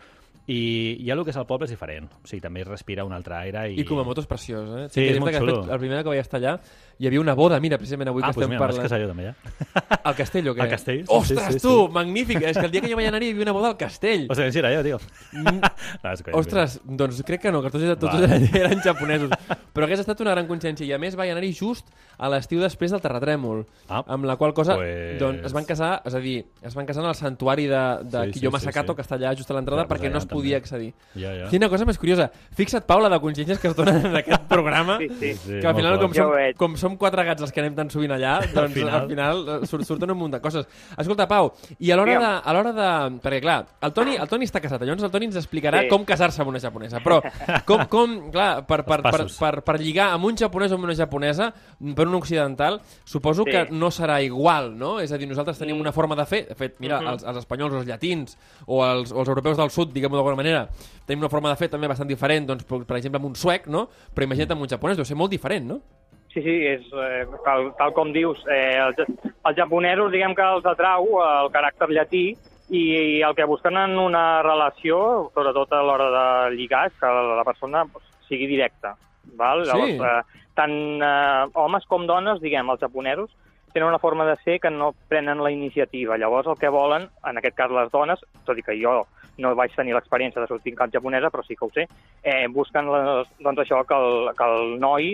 [0.49, 2.07] i ja el que és el poble és diferent.
[2.23, 3.67] O sigui, també es respira un altre aire.
[3.75, 4.87] I, I Kumamoto és preciós, eh?
[4.89, 5.59] Sí, que és molt fet, xulo.
[5.69, 6.55] La primera que vaig estar allà
[6.99, 8.81] hi havia una boda, mira, precisament avui Ah, que doncs estem mira, parlant.
[8.81, 9.99] m'has casat jo també, ja.
[10.09, 10.63] Al castell, o què?
[10.65, 11.93] Al castell, sí, Ostres, sí, sí, tu, sí.
[11.93, 12.41] magnífic!
[12.43, 14.25] És que el dia que jo vaig anar hi havia una boda al castell.
[14.31, 14.99] O sigui, si era jo, tio.
[15.45, 18.41] no, és conya, Ostres, doncs crec que no, que tots, tots Va.
[18.65, 19.31] eren, japonesos.
[19.77, 20.89] Però hagués estat una gran coincidència.
[20.89, 23.63] I a més vaig anar-hi just a l'estiu després del terratrèmol.
[23.89, 26.87] Ah, amb la qual cosa pues- doncs, es van casar, és a dir, es van
[26.89, 28.97] casar en el santuari de, de Sí, sí, Kiyoma sí, Sakato, sí.
[28.97, 30.65] que està allà just a l'entrada, pues perquè no es podia també.
[30.65, 30.89] accedir.
[31.19, 31.49] Ja, ja.
[31.51, 32.31] Quina cosa més curiosa.
[32.57, 35.35] Fixa't, Paula, de coincidències que es donen en aquest programa, Sí, sí.
[35.35, 38.13] Sí, que al final, com som, com som quatre gats els que anem tan sovint
[38.17, 38.95] allà, doncs final.
[39.03, 40.67] al final eh, surt, surten un munt de coses.
[40.97, 42.89] Escolta, Pau, i a l'hora de, a l'hora de...
[43.23, 45.89] Perquè, clar, el Toni, el Toni està casat, llavors el Toni ens explicarà Sí.
[45.93, 47.01] com casar-se amb una japonesa.
[47.05, 47.21] Però,
[47.69, 50.95] com, com clar, per, per, per, per, per lligar amb un japonès o amb una
[50.99, 51.51] japonesa,
[51.95, 53.51] per un occidental, suposo Sí.
[53.53, 54.99] que no serà igual, no?
[55.01, 57.09] És a dir, nosaltres tenim una forma de fer, de fet, mira, Mhm.
[57.15, 60.67] els, els espanyols, els llatins o els, o els europeus del sud, diguem-ho d'alguna manera,
[61.07, 63.87] tenim una forma de fer també bastant diferent, doncs, per, exemple, amb un suec, no?
[64.15, 65.81] Però imagina't amb un japonès, deu ser molt diferent, no?
[66.29, 68.45] Sí, sí, és, eh, tal, tal com dius.
[68.53, 69.01] Eh, els,
[69.33, 72.27] els japonesos, diguem que els atrau el caràcter llatí
[72.69, 72.83] i
[73.25, 74.99] el que busquen en una relació,
[75.33, 78.95] sobretot a l'hora de lligar, és que la persona pues, sigui directa.
[79.41, 79.65] Val?
[79.65, 79.73] Sí.
[79.73, 83.33] Llavors, eh, tant eh, homes com dones, diguem, els japonesos,
[83.73, 86.19] tenen una forma de ser que no prenen la iniciativa.
[86.19, 89.01] Llavors, el que volen, en aquest cas les dones, tot i que jo
[89.39, 91.87] no vaig tenir l'experiència de sortir en cap japonesa, però sí que ho sé,
[92.23, 95.13] eh, busquen les, doncs això, que el, que el noi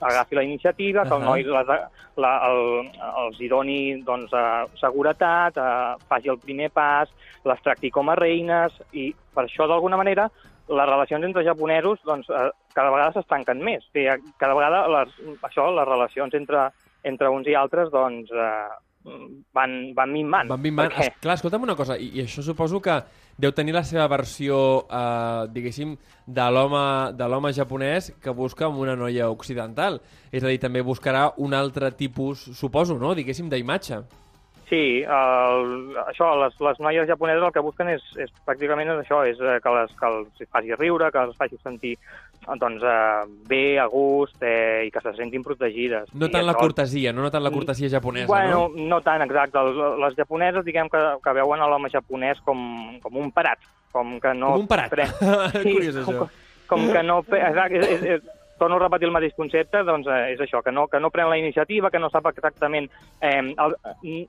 [0.00, 1.72] agafi la iniciativa, que el noi les,
[2.16, 2.90] la, el,
[3.24, 7.10] els hi doni doncs, eh, seguretat, eh, faci el primer pas,
[7.44, 10.30] les tracti com a reines, i per això, d'alguna manera,
[10.70, 13.84] les relacions entre japonesos doncs, eh, cada vegada s'estanquen més.
[13.88, 16.68] O sigui, cada vegada les, això, les relacions entre,
[17.04, 18.68] entre uns i altres doncs, eh,
[19.04, 20.48] van, van minvant.
[20.48, 20.92] Van minvant.
[20.92, 22.98] Perquè- clar, escolta'm una cosa, i, i això suposo que
[23.40, 28.78] deu tenir la seva versió, eh, diguéssim, de l'home de l'home japonès que busca amb
[28.78, 30.00] una noia occidental.
[30.30, 34.02] És a dir, també buscarà un altre tipus, suposo, no?, diguéssim, d'imatge.
[34.70, 39.24] Sí, el, això, les, les noies japoneses el que busquen és, és pràcticament és això,
[39.26, 41.96] és eh, que, les, que els faci riure, que els faci sentir
[42.60, 46.10] doncs, eh, bé, a gust eh, i que se sentin protegides.
[46.14, 48.88] No tant la cortesia, no, no tant la cortesia japonesa, bueno, no?
[48.94, 49.62] no tant, exacte.
[49.68, 52.60] Les, les japoneses, diguem que, que veuen l'home japonès com,
[53.02, 54.54] com un parat, com que no...
[54.56, 54.90] Com un parat.
[54.90, 55.06] Pre...
[55.66, 56.28] Curiós, com, això.
[56.70, 57.20] com que no...
[57.28, 60.70] Exacte, és, és, és, torno a repetir el mateix concepte, doncs eh, és això, que
[60.70, 62.86] no, que no pren la iniciativa, que no sap exactament,
[63.24, 63.76] eh, el,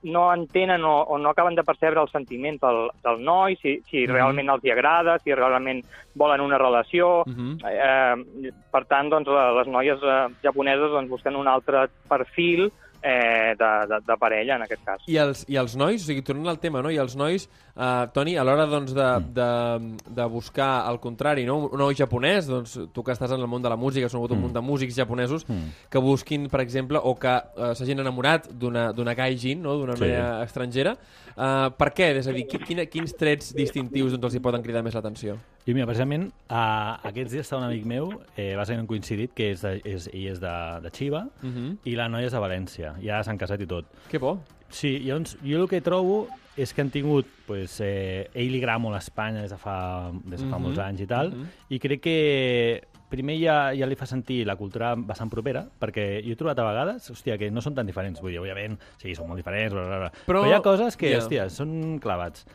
[0.08, 4.06] no entenen o, o no acaben de percebre el sentiment del, del noi, si, si
[4.08, 4.14] Mhm.
[4.16, 5.84] realment els hi agrada, si realment
[6.16, 7.24] volen una relació.
[7.28, 7.60] Mhm.
[7.68, 12.72] Eh, per tant, doncs, la- les noies eh, japoneses doncs, busquen un altre perfil
[13.04, 15.02] eh, de, de, de parella, en aquest cas.
[15.08, 16.92] I els, I els nois, o sigui, tornant al tema, no?
[16.94, 19.48] I els nois, eh, Toni, a l'hora doncs, de, de,
[20.16, 21.58] de buscar el contrari, no?
[21.72, 24.42] Un noi japonès, doncs, tu que estàs en el món de la música, són un
[24.46, 25.46] munt de músics japonesos
[25.90, 29.78] que busquin, per exemple, o que eh, s'hagin enamorat d'una d'una gaijin, no?
[29.80, 30.06] d'una Sí.
[30.06, 30.96] noia estrangera.
[31.32, 32.12] Eh, per què?
[32.20, 35.38] És a dir, qui- quina, quins trets distintius doncs, els hi poden cridar més l'atenció?
[35.66, 39.52] I mira, precisament, uh, aquests dies està un amic meu, eh, bàsicament han coincidit, que
[39.54, 41.78] és de, és, ell és de, de Xiva Uh -huh.
[41.86, 42.96] i la noia és de València.
[43.02, 43.86] Ja s'han casat i tot.
[44.10, 44.40] Que bo.
[44.70, 48.80] Sí, llavors, jo el que trobo és que han tingut, pues, eh, ell li agrada
[48.80, 51.48] molt Espanya des de fa, des de fa Mhm, molts anys i tal, mhm.
[51.70, 56.32] i crec que primer ja, ja li fa sentir la cultura bastant propera, perquè jo
[56.32, 58.22] he trobat a vegades, hòstia, que no són tan diferents.
[58.24, 60.12] Vull dir, òbviament, sí, són molt diferents, bla, bla, bla.
[60.26, 61.20] Però, Però hi ha coses que, yeah.
[61.20, 62.46] hòstia, són clavats.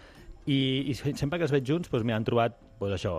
[0.47, 0.59] I,
[0.93, 3.17] i sempre que els veig junts doncs, m'han trobat doncs, això,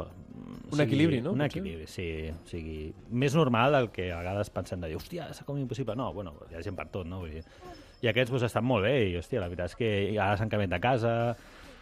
[0.71, 1.33] un equilibri, no?
[1.35, 2.07] Un equilibri, sí.
[2.31, 5.95] O sigui, més normal del que a vegades pensem de dir, hòstia, és com impossible.
[5.99, 7.21] No, bueno, hi ha gent per tot, no?
[7.23, 7.43] Vull dir,
[8.03, 10.75] I aquests doncs, estan molt bé i, hòstia, la veritat és que ara s'han canviat
[10.75, 11.13] de casa,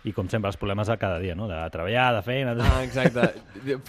[0.05, 1.47] i com sempre els problemes de cada dia, no?
[1.49, 2.53] de treballar, de feina...
[2.57, 2.61] De...
[2.61, 3.25] Ah, exacte.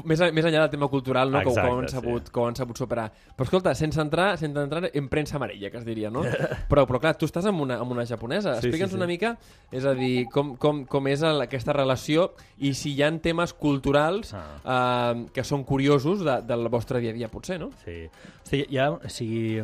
[0.09, 1.43] més, més enllà del tema cultural, no?
[1.43, 2.33] Exacte, que, ho han sabut, sí.
[2.41, 3.07] ho han sabut superar.
[3.37, 6.25] Però escolta, sense entrar, sense entrar en premsa amarella, que es diria, no?
[6.71, 8.57] però, però clar, tu estàs amb una, amb una japonesa.
[8.57, 9.01] Sí, Explica'ns sí, sí.
[9.03, 9.35] una mica,
[9.77, 12.31] és a dir, com, com, com és el, aquesta relació
[12.65, 14.47] i si hi ha temes culturals ah.
[14.65, 17.71] eh, que són curiosos de, del vostre dia a dia, potser, no?
[17.85, 18.07] Sí.
[18.41, 19.61] Hosti, hi ha, o sigui,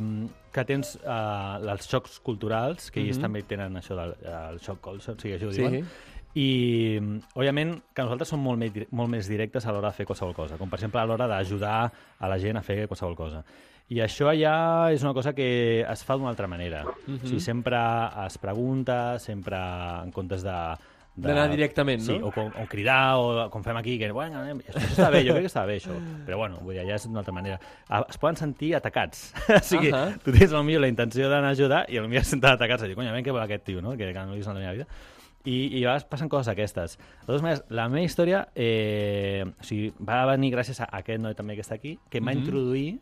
[0.53, 3.09] que tens uh, els xocs culturals, que mm -hmm.
[3.09, 7.01] ells també tenen això del el xoc culture, o sigui, això ho diuen, sí i,
[7.37, 10.57] òbviament, que nosaltres som molt més, molt més directes a l'hora de fer qualsevol cosa,
[10.61, 11.77] com per exemple a l'hora d'ajudar
[12.18, 13.42] a la gent a fer qualsevol cosa.
[13.92, 14.55] I això ja
[14.95, 16.85] és una cosa que es fa d'una altra manera.
[16.87, 17.23] Uh -huh.
[17.25, 17.77] o sigui, sempre
[18.27, 19.57] es pregunta, sempre
[20.05, 20.77] en comptes de
[21.14, 22.07] d'anar directament, no?
[22.07, 25.21] Sí, o, com, o cridar, o com fem aquí, que, bueno, anem, això està bé,
[25.27, 25.92] jo crec que està bé, això.
[26.25, 27.61] Però, bueno, vull dir, ja és d'una altra manera.
[28.09, 29.35] Es poden sentir atacats.
[29.49, 30.18] o sigui, uh -huh.
[30.25, 32.85] tu tens, potser la intenció d'anar a ajudar i potser es senten atacats.
[32.85, 33.90] I dir, conya, ben què vol aquest tio, no?
[33.90, 34.87] Que, que no vist en la meva vida
[35.44, 36.98] i, i a vegades passen coses aquestes.
[36.98, 41.35] De totes maneres, la meva història eh, o sigui, va venir gràcies a aquest noi
[41.38, 42.46] també que està aquí, que em va mm -hmm.
[42.46, 43.00] introduir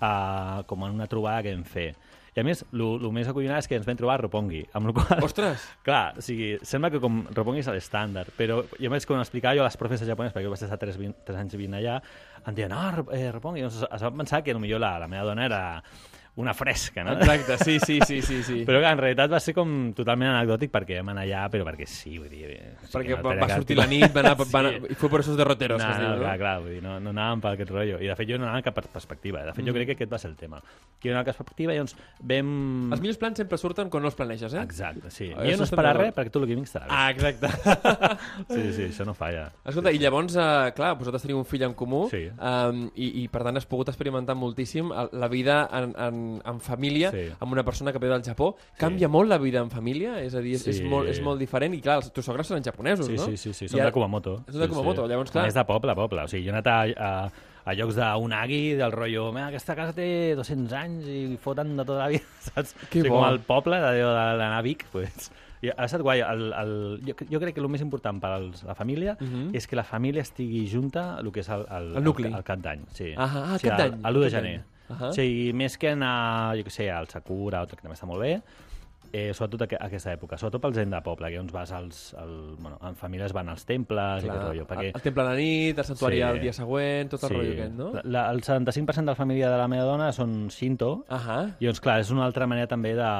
[0.00, 1.94] a, com en una trobada que vam fer.
[2.30, 4.62] I a més, el més acollonat és que ens vam trobar a Roppongi.
[4.78, 5.64] Amb el qual, Ostres!
[5.86, 9.64] Clar, o sigui, sembla que com Roppongi és l'estàndard, però jo més com explicava jo
[9.64, 12.00] a les profes japoneses, perquè jo vaig estar 3, 20, 3 anys vivint allà,
[12.46, 13.66] em diuen, ah, eh, Roppongi.
[13.66, 15.82] Doncs es va pensar que potser la, la meva dona era
[16.40, 17.14] una fresca, no?
[17.18, 18.58] Exacte, sí, sí, sí, sí, sí.
[18.68, 21.86] Però que en realitat va ser com totalment anecdòtic perquè vam anar allà, però perquè
[21.88, 22.48] sí, vull dir...
[22.86, 24.48] Sí, perquè no va, va sortir la nit, va anar, sí.
[24.54, 25.82] va anar, i fue por esos derroteros.
[25.82, 28.00] No, no, diu, clar, clar, vull dir, no, no anàvem per aquest rotllo.
[28.00, 29.44] I de fet jo no anava cap perspectiva.
[29.46, 29.78] De fet jo mm.
[29.78, 30.62] crec que aquest va ser el tema.
[31.00, 31.96] Que una perspectiva i doncs
[32.32, 32.52] vam...
[32.96, 34.64] Els millors plans sempre surten quan no els planeges, eh?
[34.64, 35.30] Exacte, sí.
[35.30, 36.96] I jo no esperar res perquè tu el que vinc estarà bé.
[36.96, 37.50] Ah, exacte.
[38.54, 39.48] sí, sí, això no falla.
[39.64, 42.24] Escolta, sí, i llavors, uh, clar, vosaltres teniu un fill en comú sí.
[42.36, 47.10] um, i, i per tant has pogut experimentar moltíssim la vida en, en, en família
[47.14, 47.26] sí.
[47.38, 48.54] amb una persona que ve del Japó.
[48.78, 49.12] Canvia sí.
[49.12, 50.16] molt la vida en família?
[50.22, 50.76] És a dir, és, sí.
[50.76, 51.74] és, molt, és molt diferent.
[51.76, 53.28] I clar, els teus sogres són japonesos, sí, no?
[53.28, 54.38] Sí, sí, sí, són de Kumamoto.
[54.48, 55.12] Són de Kumamoto, sí.
[55.12, 55.46] llavors clar...
[55.50, 56.26] És de poble poble.
[56.26, 56.78] O sigui, jo he anat a,
[57.10, 62.04] a, a llocs d'Unagi, del rotllo, aquesta casa té 200 anys i foten de tota
[62.04, 62.74] la vida, saps?
[62.86, 63.20] Que o sigui, bo.
[63.20, 66.22] com el poble d'anar a Vic, pues, i ha estat guai.
[66.24, 69.40] El, el, jo, jo crec que el més important per a la família uh mhm.
[69.40, 69.56] -huh.
[69.56, 72.28] és que la família estigui junta el que és el, el, el nucli.
[72.28, 72.80] El, el cap d'any.
[72.92, 73.14] Sí.
[73.16, 74.00] Ah, ah, o sigui, cap d'any.
[74.02, 74.62] L'1 de gener.
[74.90, 75.08] Uh -huh.
[75.08, 78.42] O sigui, més que anar, jo què sé, al Sakura, que també està molt bé,
[79.12, 82.32] eh, sobretot a aquesta època, sobretot pels gent de poble, que on vas als, al,
[82.58, 84.66] bueno, en famílies van als temples Clar, i aquest rotllo.
[84.70, 84.90] Perquè...
[84.94, 87.34] El temple de la nit, el santuari sí, el dia següent, tot el sí.
[87.34, 87.90] rotllo aquest, no?
[88.04, 91.54] La, el 75% de la família de la meva dona són Shinto, uh -huh.
[91.58, 93.10] i doncs clar, és una altra manera també de...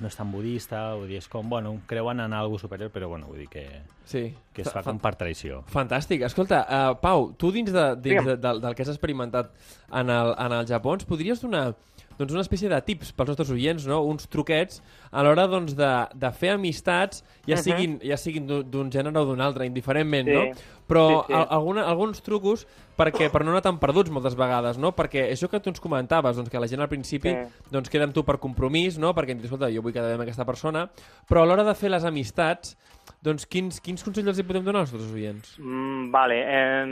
[0.00, 3.26] no és tan budista, vull dir, és com, bueno, creuen en alguna superior, però bueno,
[3.26, 3.66] vull dir que...
[4.04, 4.34] Sí.
[4.52, 5.62] Que es fa com per traïció.
[5.70, 6.22] Fantàstic.
[6.22, 9.52] Escolta, uh, Pau, tu dins, de, dins de, del, del que has experimentat
[9.92, 11.74] en el, en el Japó, ens podries donar
[12.20, 14.02] doncs una espècie de tips pels nostres oients, no?
[14.04, 15.88] uns truquets a l'hora doncs, de,
[16.20, 17.64] de fer amistats, ja uh -huh.
[17.64, 20.34] siguin, ja siguin d'un gènere o d'un altre, indiferentment, sí.
[20.34, 20.44] no?
[20.90, 21.46] Però sí, sí.
[21.48, 22.66] alguna, alguns trucos
[22.98, 24.92] perquè per no anar tan perduts moltes vegades, no?
[24.92, 27.70] Perquè això que tu ens comentaves, doncs, que la gent al principi sí.
[27.70, 29.14] doncs, queda amb tu per compromís, no?
[29.14, 30.88] Perquè, escolta, jo vull quedar bé amb aquesta persona,
[31.28, 32.76] però a l'hora de fer les amistats,
[33.24, 35.56] doncs quins, quins consells els hi podem donar als nostres oients?
[35.58, 36.38] Mm, vale.
[36.40, 36.84] Eh,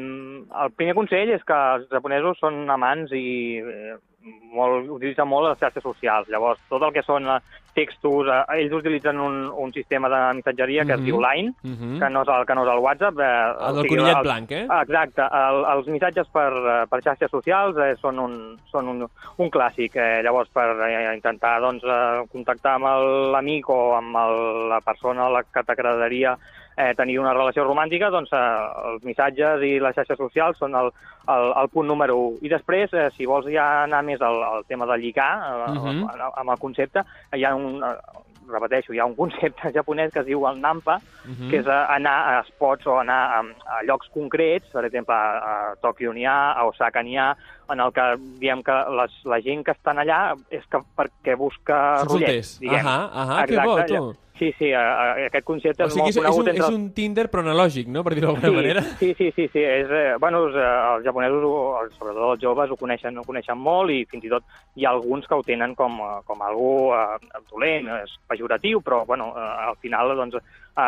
[0.64, 3.26] el primer consell és que els japonesos són amants i
[3.60, 3.96] eh,
[4.52, 6.28] molt, utilitzen molt les xarxes socials.
[6.32, 7.38] Llavors, tot el que són eh,
[7.78, 11.00] textos, eh, ells utilitzen un, un sistema de missatgeria que mm -hmm.
[11.00, 11.26] es diu mhm.
[11.26, 11.98] Line, mm -hmm.
[12.00, 13.18] que, no és el, que no és el WhatsApp.
[13.18, 14.66] Eh, el del conillet el, blanc, eh?
[14.82, 15.22] Exacte.
[15.22, 19.96] El, els missatges per, eh, per xarxes socials eh, són, un, són un, un clàssic.
[19.96, 22.84] Eh, llavors, per eh, intentar doncs, eh, contactar amb
[23.32, 26.38] l'amic o amb el, la persona a la que t'agradaria
[26.78, 28.44] eh, tenir una relació romàntica, doncs eh,
[28.92, 30.92] els missatges i les xarxes socials són el,
[31.26, 32.38] el, el punt número 1.
[32.46, 35.90] I després, eh, si vols ja anar més al, al tema de lligar, eh, uh
[35.90, 36.30] -huh.
[36.30, 40.26] amb, el concepte, hi ha un, eh, repeteixo, hi ha un concepte japonès que es
[40.26, 41.50] diu el nampa, uh -huh.
[41.50, 43.40] que és anar a spots o anar a,
[43.74, 47.36] a llocs concrets, per exemple, a, a Tòquio n'hi ha, a Osaka n'hi ha,
[47.68, 52.04] en el que diem que les, la gent que estan allà és que perquè busca
[52.04, 52.86] rotllets, diguem.
[52.86, 54.16] Ahà, ahà, que bo, tu.
[54.38, 56.48] Sí, sí, a, a, aquest concepte o sigui, és molt conegut.
[56.48, 56.66] És un, entre...
[56.68, 58.82] és un Tinder pronològic, no?, per dir-ho d'alguna sí, manera.
[59.00, 59.64] Sí, sí, sí, sí.
[59.64, 61.42] És, eh, bueno, els, eh, els japonesos,
[61.98, 64.44] sobretot els joves, ho coneixen, ho coneixen molt i fins i tot
[64.78, 69.04] hi ha alguns que ho tenen com, eh, com algú eh, dolent, és pejoratiu, però,
[69.06, 70.80] bueno, eh, al final, doncs, eh,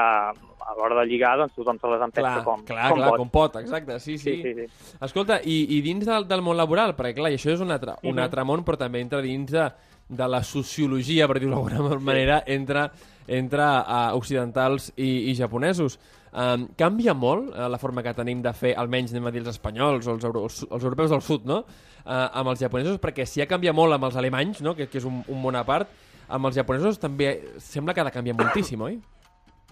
[0.70, 3.18] a l'hora de lligar, doncs tothom se les empesca clar, com, clar, com clar, pot.
[3.18, 4.36] com pot, exacte, sí, sí.
[4.42, 4.96] Sí, sí, sí.
[5.02, 7.96] Escolta, i, i dins del, del món laboral, perquè clar, i això és un altre,
[8.04, 8.22] un Mhm.
[8.22, 9.64] altre món, però també entra dins de,
[10.10, 12.90] de la sociologia, per dir-ho d'alguna manera, entre,
[13.30, 15.98] entre uh, occidentals i, i japonesos.
[16.30, 19.50] Um, canvia molt uh, la forma que tenim de fer, almenys anem a dir els
[19.54, 21.64] espanyols o els, euro, els, els europeus del sud, no?
[22.04, 24.76] Uh, amb els japonesos, perquè si ja canvia molt amb els alemanys, no?
[24.78, 25.90] que, que és un, un món a part,
[26.30, 29.00] amb els japonesos també sembla que ha de canviar moltíssim, oi?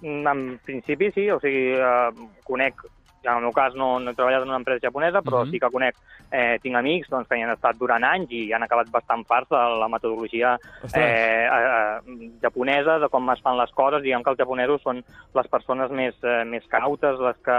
[0.03, 2.85] Mm, En principi sí, o sigui, eh, conec,
[3.25, 5.51] en el meu cas no, no he treballat en una empresa japonesa, però Mhm.
[5.51, 5.97] sí que conec,
[6.31, 9.49] eh, tinc amics doncs, que hi han estat durant anys i han acabat bastant farts
[9.51, 10.55] de la metodologia
[10.85, 10.95] Ostres.
[11.03, 14.03] eh, eh, japonesa, de com es fan les coses.
[14.03, 15.03] Diguem que els japonesos són
[15.35, 17.59] les persones més, eh, més cautes, les que,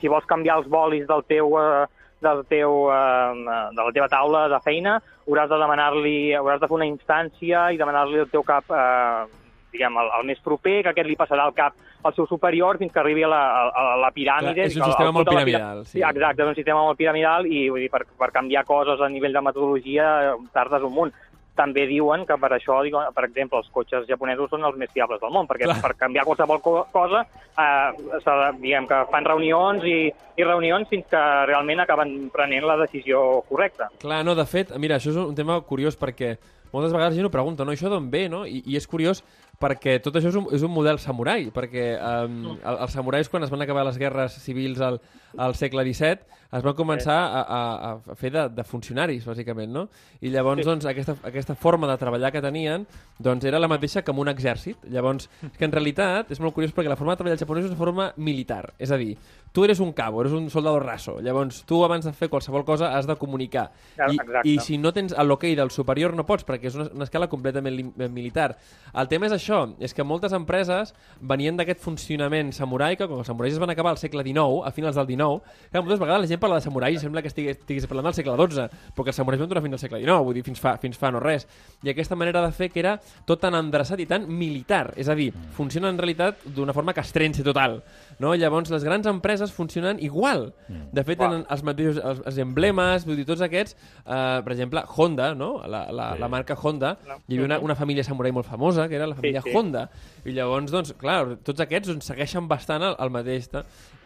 [0.00, 1.58] si vols canviar els bolis del teu...
[1.58, 1.86] Eh,
[2.20, 3.34] del teu, eh,
[3.70, 7.76] de la teva taula de feina, hauràs de demanar-li, hauràs de fer una instància i
[7.78, 9.24] demanar-li al teu cap eh,
[9.72, 12.92] diguem, el, el més proper, que aquest li passarà al cap al seu superior fins
[12.92, 14.54] que arribi a la, a, a la piràmide.
[14.54, 15.98] Clar, és un sistema molt piramidal, sí.
[15.98, 19.08] Sí, exacte, és un sistema molt piramidal i vull dir, per, per canviar coses a
[19.10, 21.12] nivell de metodologia tardes un munt.
[21.58, 25.18] També diuen que per això, digo, per exemple, els cotxes japonesos són els més fiables
[25.18, 25.80] del món, perquè Clar.
[25.82, 27.24] per canviar qualsevol co cosa,
[27.58, 29.96] eh, de- diguem que fan reunions i,
[30.38, 33.88] i reunions fins que realment acaben prenent la decisió correcta.
[33.98, 36.36] Clar, no, de fet, mira, això és un tema curiós perquè
[36.70, 37.74] moltes vegades gent ho pregunta, no?
[37.74, 38.44] Això d'on ve, no?
[38.46, 39.24] I, I és curiós
[39.58, 43.46] perquè tot això és un, és un model samurai, perquè um, el, els samurais quan
[43.46, 45.00] es van acabar les guerres civils al,
[45.36, 49.84] al segle XVII es van començar a, a, a fer de, de funcionaris, bàsicament, no?
[50.24, 52.86] I llavors, doncs, aquesta, aquesta forma de treballar que tenien
[53.20, 54.86] doncs, era la mateixa que amb un exèrcit.
[54.88, 57.74] Llavors, és que en realitat és molt curiós perquè la forma de treballar japonesos és
[57.74, 58.62] una forma militar.
[58.80, 59.12] És a dir,
[59.52, 61.18] tu eres un cabo, eres un soldado raso.
[61.20, 63.68] Llavors, tu abans de fer qualsevol cosa has de comunicar.
[63.98, 64.44] I, Exacte.
[64.48, 67.92] i si no tens l'hoquei del superior no pots, perquè és una, una escala completament
[68.08, 68.54] militar.
[68.94, 69.47] El tema és això,
[69.80, 73.94] és que moltes empreses venien d'aquest funcionament samurai, que quan els samurais es van acabar
[73.94, 75.40] al segle XIX, a finals del XIX,
[75.72, 78.16] que moltes vegades la gent parla de samurai i sembla que estigués, estigués parlant del
[78.18, 80.76] segle XII, perquè els samurais van durar fins al segle XIX, vull dir, fins fa,
[80.82, 81.46] fins fa no res.
[81.82, 85.16] I aquesta manera de fer que era tot tan endreçat i tan militar, és a
[85.18, 87.80] dir, funciona en realitat d'una forma castrense total.
[88.18, 88.34] No?
[88.34, 90.52] Llavors, les grans empreses funcionen igual.
[90.68, 94.84] De fet, tenen els mateixos els, els emblemes, vull dir, tots aquests, eh, per exemple,
[94.96, 95.50] Honda, no?
[95.66, 99.06] la, la, la marca Honda, hi havia una, una família samurai molt famosa, que era
[99.06, 99.54] la família sí.
[99.54, 99.88] Honda.
[100.28, 103.48] I llavors, doncs, clar, tots aquests doncs, segueixen bastant el, el mateix.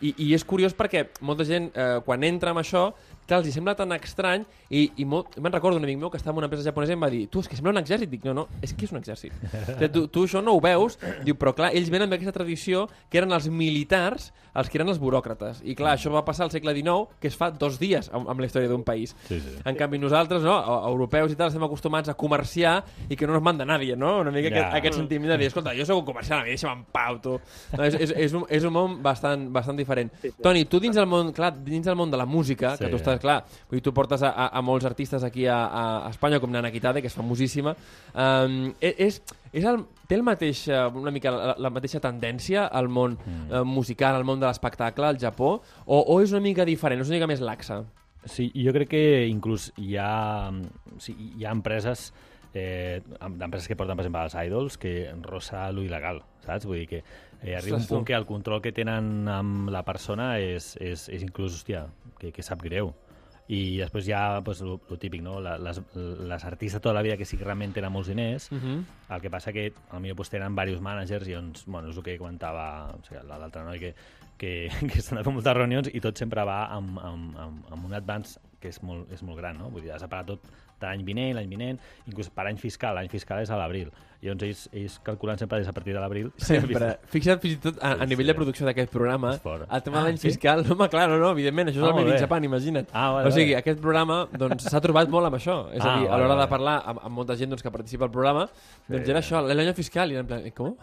[0.02, 2.88] I, I és curiós perquè molta gent, eh, quan entra amb això,
[3.26, 5.36] clar, els hi sembla tan estrany i, i molt...
[5.40, 7.22] me'n recordo un amic meu que estava en una empresa japonesa i em va dir
[7.32, 8.10] tu, és que sembla un exèrcit.
[8.12, 9.32] Dic, no, no, és que és un exèrcit.
[9.42, 12.86] O sigui, tu, tu això no ho veus, diu, però clar, ells venen d'aquesta tradició
[13.10, 15.62] que eren els militars els que eren els buròcrates.
[15.64, 18.42] I clar, això va passar al segle XIX, que es fa dos dies amb, amb
[18.42, 19.14] la història d'un país.
[19.28, 19.54] Sí, sí.
[19.64, 20.58] En canvi, nosaltres, no,
[20.90, 22.74] europeus i tal, estem acostumats a comerciar
[23.08, 24.18] i que no nos manda nadie, no?
[24.20, 24.66] Una mica Ja.
[24.66, 27.16] aquest, aquest sentiment de dir, escolta, jo sóc un comerciant, a mi deixa'm en pau,
[27.24, 27.38] tu.
[27.78, 30.12] No, és, és, és, un, és un món bastant, bastant diferent.
[30.20, 30.42] Sí, sí.
[30.44, 32.84] Toni, tu dins del món, clar, dins del món de la música, Sí.
[32.84, 35.58] que tu estàs, clar, vull dir, tu portes a, a, a molts artistes aquí a,
[35.66, 37.74] a Espanya, com Nana Quitade, que és famosíssima,
[38.14, 39.20] um, és,
[39.52, 43.48] és el, té el mateix, eh, una mica la, la mateixa tendència al món mm.
[43.50, 47.12] uh, musical, al món de l'espectacle, al Japó, o, o és una mica diferent, és
[47.12, 47.82] una mica més laxa?
[48.24, 50.50] Sí, jo crec que inclús hi ha,
[51.02, 52.12] sí, hi ha empreses
[52.54, 54.94] eh, d'empreses que porten, per exemple, els idols, que
[55.24, 56.66] rosa lo il·legal, saps?
[56.68, 57.02] Vull dir que
[57.42, 61.24] eh, arriba un punt que el control que tenen amb la persona és, és, és
[61.24, 61.86] inclús, hòstia,
[62.20, 62.92] que, que sap greu.
[63.48, 65.40] I després hi ha pues, lo, lo típic, no?
[65.42, 68.84] Les, les artistes tota la vida que sí que realment tenen molts diners, Uh -huh.
[69.14, 72.18] el que passa que potser pues, tenen diversos managers i doncs, bueno, és el que
[72.18, 73.94] comentava o sigui, l'altre noi, que,
[74.38, 77.84] que, que s'han de fer moltes reunions i tot sempre va amb, amb, amb, amb
[77.84, 79.70] un advance que és molt, és molt gran, no?
[79.70, 80.40] Vull dir, has de pagar tot
[80.82, 83.92] de l'any vinent, l'any vinent, inclús per any fiscal, l'any fiscal és a l'abril.
[84.22, 86.28] I llavors ells, ells calculen sempre des a partir de l'abril.
[86.38, 86.92] Sempre.
[87.10, 88.30] Fixa't fins i tot a, a Sí, nivell sí.
[88.30, 89.40] de producció d'aquest programa, el
[89.82, 90.28] tema de Ah, l'any sí?
[90.28, 92.20] fiscal, no, home, clar, no, no, evidentment, això és Ah, el Made in.
[92.22, 92.86] Japan, imagina't.
[92.92, 93.58] Ah, vale, o sigui, vale.
[93.64, 95.56] aquest programa doncs, s'ha trobat molt amb això.
[95.74, 96.48] És a Ah, dir, a vale, l'hora de vale.
[96.54, 98.46] parlar amb, amb molta gent doncs, que participa al programa,
[98.88, 99.10] doncs Sí.
[99.10, 100.76] era això, l'any fiscal, i era en plan, eh, com?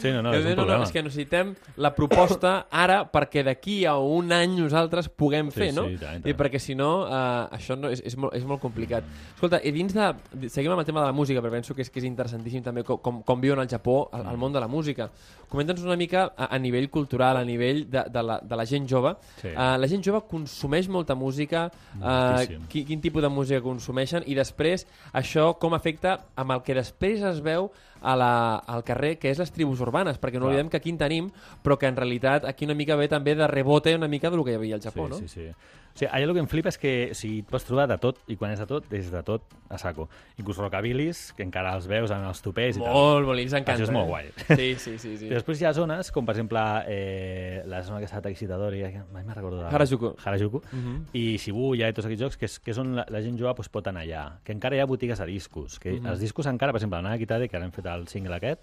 [0.00, 0.84] Sí, no, no, és diu, un problema.
[0.84, 5.74] és que necessitem la proposta ara perquè d'aquí a un any nosaltres puguem Sí, fer,
[5.74, 5.84] no?
[5.86, 6.26] sí, tant, tant.
[6.26, 9.04] I perquè si no, uh, això no, és, és, molt, és molt complicat.
[9.34, 10.48] Escolta, i dins de...
[10.48, 12.86] Seguim amb el tema de la música, però penso que és, que és interessantíssim també
[12.86, 15.10] com, com, com viuen al Japó, al, al món de la música.
[15.50, 18.86] Comenta'ns una mica a, a nivell cultural, a nivell de, de, la, de la gent
[18.88, 19.16] jove.
[19.40, 19.50] Sí.
[19.50, 21.66] Uh, la gent jove consumeix molta música,
[21.98, 22.68] uh, Moltíssim.
[22.70, 27.26] quin, quin tipus de música consumeixen i després això com afecta amb el que després
[27.26, 28.32] es veu a la,
[28.64, 30.54] al carrer, que és les tribus urbanes, perquè no Clar.
[30.54, 31.28] oblidem que aquí en tenim,
[31.64, 34.54] però que en realitat aquí una mica ve també de rebote una mica del que
[34.54, 35.20] hi havia al Japó, sí, no?
[35.20, 35.50] Sí, sí.
[35.90, 37.98] O sigui, allà el que em flipa és que o sigui, tu pots trobar de
[38.00, 40.06] tot, i quan és de tot, és de tot a saco.
[40.38, 42.94] Inclús rockabilis, que encara els veus amb els propers i tal.
[42.94, 43.76] Molt, molt, els encanta.
[43.76, 44.10] Això és molt eh?
[44.10, 44.28] guai.
[44.48, 45.16] Sí, sí, sí.
[45.16, 45.26] sí.
[45.28, 49.02] I després hi ha zones, com per exemple eh, la zona aquesta de Taixidadori, que
[49.14, 49.64] mai me'n recordo.
[49.66, 50.14] Harajuku.
[50.24, 50.62] Harajuku.
[50.70, 51.00] Uh -huh.
[51.16, 53.54] I Shibuya i tots aquests jocs, que és, que és on la, la gent jove
[53.54, 54.38] pues, pot anar allà.
[54.44, 55.78] Que encara hi ha botigues de discos.
[55.78, 56.06] Que Mhm.
[56.06, 58.62] Els discos encara, per exemple, la Nana Kitade, que ara hem fet el single aquest,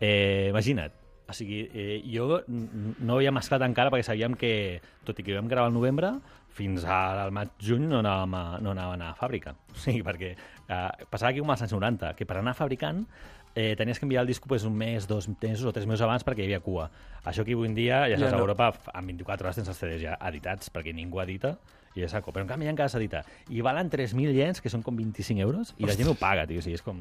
[0.00, 0.92] eh, imagina't,
[1.26, 5.48] o sigui, eh, jo no havia mesclat encara perquè sabíem que, tot i que vam
[5.48, 6.10] gravar al novembre,
[6.54, 9.54] fins al maig-juny no, anàvem a, no anàvem a a fàbrica.
[9.74, 10.34] O sigui, perquè
[10.68, 13.04] eh, passava aquí com als anys 90, que per anar fabricant
[13.54, 16.24] eh, tenies que enviar el disco pues, un mes, dos mesos o tres mesos abans
[16.26, 16.88] perquè hi havia cua.
[17.24, 18.38] Això aquí avui en dia, ja Ja saps, no.
[18.38, 21.56] a Europa en 24 hores tens els CDs ja editats perquè ningú edita
[21.94, 22.32] i ja saco.
[22.34, 23.22] Però en canvi encara s'edita.
[23.50, 26.58] I valen 3.000 yens, que són com 25 euros, i la gent ho paga, tio.
[26.58, 26.98] O sigui, és com...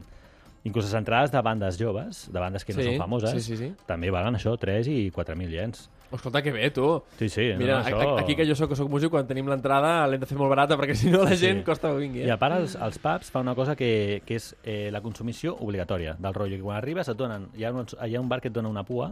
[0.64, 3.58] Inclús les entrades de bandes joves, de bandes que no Sí, són famoses, sí, sí,
[3.60, 3.74] sí.
[3.86, 5.90] també valen això, 3 i 4.000 yens.
[6.14, 7.02] Escolta, que bé, tu.
[7.18, 7.48] Sí, sí.
[7.58, 8.18] Mira, no, això...
[8.22, 10.96] aquí que jo que soc músic, quan tenim l'entrada l'hem de fer molt barata, perquè
[11.02, 11.46] si no la Sí, sí.
[11.48, 12.22] gent costa que vingui.
[12.24, 12.32] I Eh?
[12.32, 16.16] a part, els, els pubs fan una cosa que, que és eh, la consumició obligatòria
[16.20, 18.48] del rotllo, que quan arribes et donen, hi ha, un, hi ha un bar que
[18.50, 19.10] et dona una pua,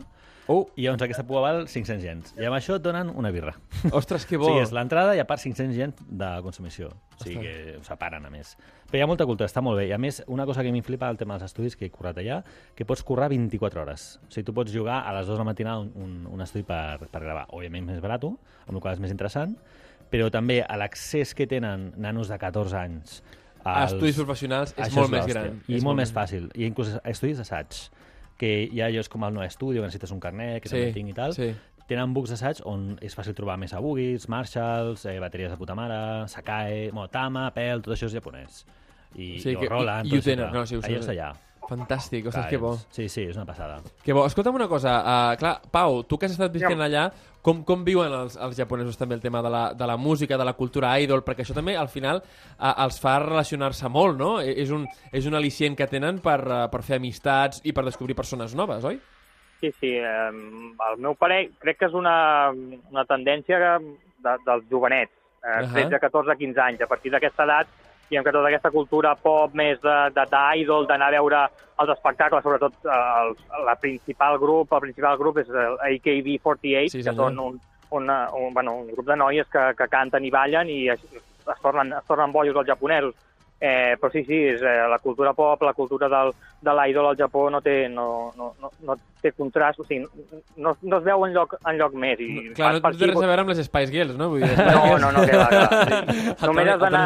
[0.49, 2.31] Oh, i llavors aquesta pua val 500 gens.
[2.35, 3.53] I amb això et donen una birra.
[3.93, 4.47] ostres, que bo.
[4.49, 6.89] sigui, és l'entrada i a part 500 gens de consumició.
[7.19, 8.55] O sigui que ho separen, a més.
[8.89, 9.85] Però hi ha molta cultura, està molt bé.
[9.87, 12.41] I a més, una cosa que m'inflipa el tema dels estudis, que he currat allà,
[12.75, 14.19] que pots currar 24 hores.
[14.27, 16.65] O sigui, tu pots jugar a les 2 de la matinada un, un, un estudi
[16.67, 17.45] per, per gravar.
[17.53, 19.55] Òbviament més barat, amb el qual és més interessant,
[20.11, 23.21] però també a l'accés que tenen nanos de 14 anys
[23.63, 25.61] A als- estudis professionals és molt més gran.
[25.69, 26.49] I És molt més fàcil.
[26.57, 27.77] I inclús estudis d'assaig,
[28.41, 30.93] que hi ha llocs com el No Estudio, que necessites un carnet, que Sí, també
[30.95, 31.51] tinc i tal, sí.
[31.91, 36.27] tenen bucs d'assaig on és fàcil trobar més Abugis, Marshalls, eh, bateries de puta mare,
[36.31, 38.63] Sakai, bueno, Tama, Pel, tot això és japonès.
[39.13, 40.87] I, Sí, i que- Roland, i- i ho tenen, no, sí, ho sé.
[40.87, 41.33] Allà està allà.
[41.69, 42.73] Fantàstic, ostres, que bo.
[42.91, 43.77] Sí, sí, és una passada.
[44.03, 44.25] Que bo.
[44.27, 47.05] Escolta'm una cosa, uh, clar, Pau, tu que has estat visquent allà,
[47.41, 50.45] com, com viuen els, els japonesos també el tema de la, de la música, de
[50.45, 51.23] la cultura idol?
[51.23, 52.19] Perquè això també, al final,
[52.57, 54.33] uh, els fa relacionar-se molt, no?
[54.41, 57.85] E- És un, és un al·licient que tenen per, uh, per fer amistats i per
[57.85, 58.99] descobrir persones noves, oi?
[59.61, 59.91] Sí, sí.
[59.93, 60.31] Eh,
[60.81, 62.49] al meu parer, crec que és una,
[62.89, 65.67] una tendència de, dels jovenets, eh, Ahà.
[65.75, 66.81] 13, 14, 15 anys.
[66.81, 67.67] A partir d'aquesta edat,
[68.11, 71.41] diguem que tota aquesta cultura pop més de- de- d'idol, d'anar a veure
[71.81, 73.35] els espectacles, sobretot eh, el,
[73.65, 77.59] la principal grup, el principal grup és el AKB48, Sí, que són un,
[77.91, 81.61] una, un, bueno, un grup de noies que, que canten i ballen i es, es,
[81.63, 83.15] tornen, es tornen bojos els japonesos.
[83.61, 86.31] Eh, però sí, sí, és, eh, la cultura pop, la cultura del,
[86.65, 90.07] de l'idol al Japó no té, no, no, no, no té contrast, o sigui,
[90.57, 92.23] no, no es veu enlloc, enlloc més.
[92.25, 94.31] I Clar, no, per no té aquí, res a veure amb les Spice Girls, no?
[94.33, 96.01] Vull dir, No, no, no, que va, va.
[96.09, 96.25] Sí.
[96.49, 97.05] Només has d'anar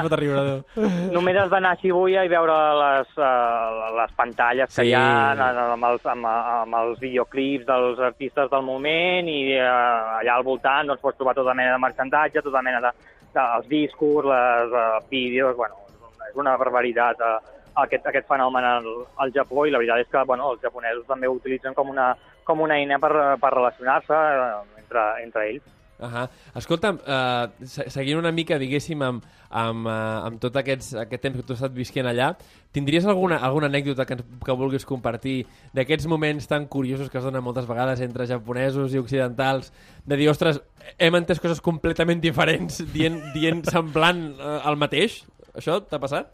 [1.17, 4.89] només has d'anar a Shibuya i veure les, uh, les pantalles que Sí.
[4.93, 5.35] hi ha
[5.75, 10.87] amb els, amb, amb els videoclips dels artistes del moment i uh, allà al voltant
[10.87, 12.93] doncs, pots trobar tota mena de merchandatge, tota mena de,
[13.35, 15.83] de els discos, les uh, vídeos, bueno,
[16.29, 17.37] és una barbaritat uh,
[17.85, 18.89] aquest, aquest fenomen al,
[19.21, 22.13] al Japó i la veritat és que bueno, els japonesos també ho utilitzen com una,
[22.43, 25.71] com una eina per, per relacionar-se uh, entre, entre ells.
[25.95, 26.25] Ahà.
[26.59, 31.45] Escolta'm, uh, seguint una mica, diguéssim, amb, amb, uh, amb tot aquests, aquest temps que
[31.45, 32.33] tu has estat visquent allà,
[32.75, 35.37] tindries alguna, alguna anècdota que, que vulguis compartir
[35.75, 39.71] d'aquests moments tan curiosos que es donen moltes vegades entre japonesos i occidentals,
[40.03, 40.59] de dir, ostres,
[40.99, 45.21] hem entès coses completament diferents dient, dient semblant uh, el mateix?
[45.55, 46.33] Això t'ha passat?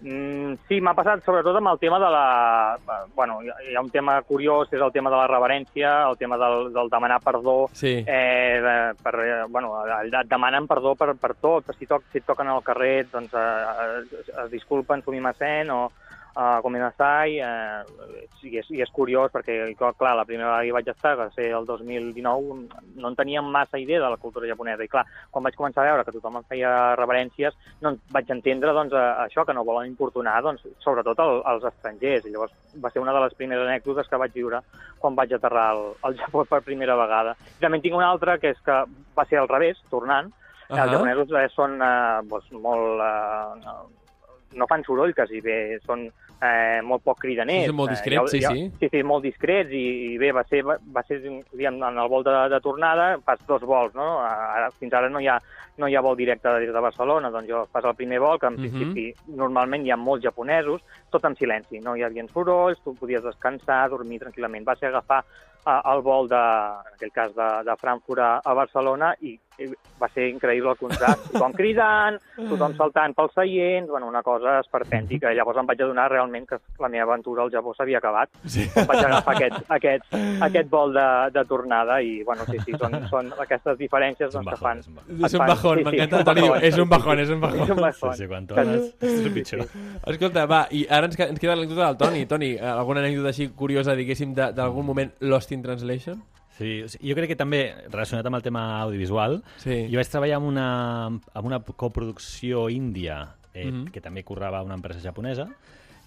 [0.00, 2.78] Mm, sí, m'ha passat sobretot amb el tema de la...
[3.14, 6.70] Bueno, hi ha- un tema curiós, és el tema de la reverència, el tema del,
[6.72, 7.58] del demanar perdó.
[7.76, 7.92] Sí.
[8.06, 11.68] Eh, de, per, eh, bueno, et demanen perdó per, per tot.
[11.78, 15.90] Si, toc, si et toquen al carrer, doncs eh, es, es disculpen, sumimasen, o
[16.36, 17.82] uh, com nasai, eh,
[18.44, 21.34] i, és, i és curiós perquè, clar, la primera vegada que vaig estar, que va
[21.34, 22.58] ser el 2019,
[23.00, 24.84] no en teníem massa idea de la cultura japonesa.
[24.84, 26.70] I clar, quan vaig començar a veure que tothom em feia
[27.00, 28.94] reverències, no vaig entendre doncs,
[29.26, 32.28] això, que no volen importunar, doncs, sobretot el, als estrangers.
[32.28, 34.62] I llavors va ser una de les primeres anècdotes que vaig viure
[35.00, 37.36] quan vaig aterrar al, al Japó per primera vegada.
[37.56, 38.82] I també tinc una altra, que és que
[39.16, 40.32] va ser al revés, tornant.
[40.66, 40.74] Uh.
[40.74, 40.82] -huh.
[40.82, 43.00] Els japonesos eh, són eh, doncs, molt...
[43.00, 44.04] Eh,
[44.56, 46.06] no fan soroll, quasi bé, són
[46.42, 47.66] eh, molt poc cridaners.
[47.70, 48.70] Sí, molt discrets, eh, sí, sí.
[48.80, 52.24] Sí, sí, molt discrets, i, i bé, va ser, va, ser diguem, en el vol
[52.26, 54.18] de, de tornada, fas dos vols, no?
[54.20, 55.38] Ara, fins ara no hi ha,
[55.78, 58.46] no hi ha vol directe des de Barcelona, doncs jo fas el primer vol, que
[58.46, 58.62] en Mhm.
[58.68, 63.22] principi normalment hi ha molts japonesos, tot en silenci, no hi havia sorolls, tu podies
[63.22, 64.64] descansar, dormir tranquil·lament.
[64.64, 65.24] Va ser agafar
[65.66, 69.68] eh, el vol, de, en aquell cas, de, de Frankfurt a, a Barcelona i i
[70.00, 71.30] va ser increïble el contrast.
[71.32, 75.32] Tothom cridant, tothom saltant pels seients, bueno, una cosa esperpèntica.
[75.32, 78.32] I llavors em vaig adonar realment que la meva aventura al Japó s'havia acabat.
[78.44, 78.66] Sí.
[78.68, 82.98] Em vaig agafar aquest, aquest, aquest vol de, de tornada i, bueno, sí, sí, són,
[83.10, 84.84] són aquestes diferències doncs, que fan...
[85.16, 87.64] És un bajón, m'encanta, Toni, és un bajón, és un bajón.
[87.64, 88.14] És un bajón.
[88.14, 89.66] Sí, sí, quan tornes, és pitjor.
[90.12, 92.24] Escolta, va, i ara ens, ens queda l'anècdota del Toni.
[92.30, 96.20] Toni, alguna anècdota així curiosa, diguéssim, d'algun moment Lost in Translation?
[96.58, 99.88] Sí, jo crec que també, relacionat amb el tema audiovisual, Sí.
[99.90, 103.90] jo vaig treballar amb una, amb una coproducció índia, eh, Mhm.
[103.92, 105.48] que també currava una empresa japonesa,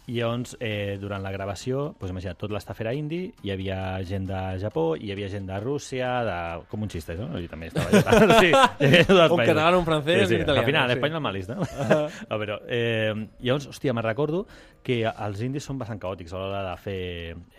[0.09, 3.77] i llavors, eh, durant la gravació, doncs imagina't, tot l'estaf era indi, hi havia
[4.09, 6.37] gent de Japó, hi havia gent de Rússia, de...
[6.71, 7.27] com un xiste, no?
[7.37, 8.01] I també estava
[8.41, 9.51] sí, hi havia tots els Un països.
[9.53, 10.35] català, un francès sí, i sí.
[10.39, 10.97] un italià, Al final, sí.
[10.97, 11.59] espanyol malis, no?
[12.31, 13.13] no però, eh,
[13.45, 14.45] llavors, hòstia, me'n recordo
[14.83, 16.99] que els indis són bastant caòtics a l'hora de fer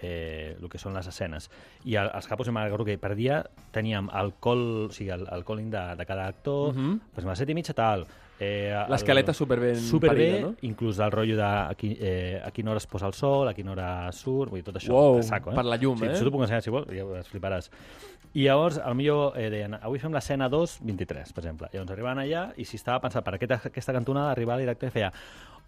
[0.02, 1.46] eh, el que són les escenes.
[1.86, 5.26] I el, els capos, me'n recordo que per dia teníem el call, o sigui, el,
[5.30, 6.98] el calling de, de cada actor, Mhm.
[7.14, 8.06] doncs a les set i mitja tal,
[8.40, 10.54] Eh, el- L'escaleta superben superbé, parida, no?
[10.62, 13.52] inclús el rotllo de a, qui, eh, a quina hora es posa el sol, a
[13.52, 15.54] quina hora surt, vull dir, tot això a saco, eh?
[15.60, 16.14] per la llum, sí, eh?
[16.14, 17.68] Això t'ho puc ensenyar si vols, ja es fliparàs.
[18.32, 21.68] I llavors, al millor eh, deien, avui fem l'escena 2.23, per exemple.
[21.74, 24.92] Llavors arribaven allà i si estava pensat per aquesta, aquesta cantonada, arribava el director i
[24.94, 25.12] feia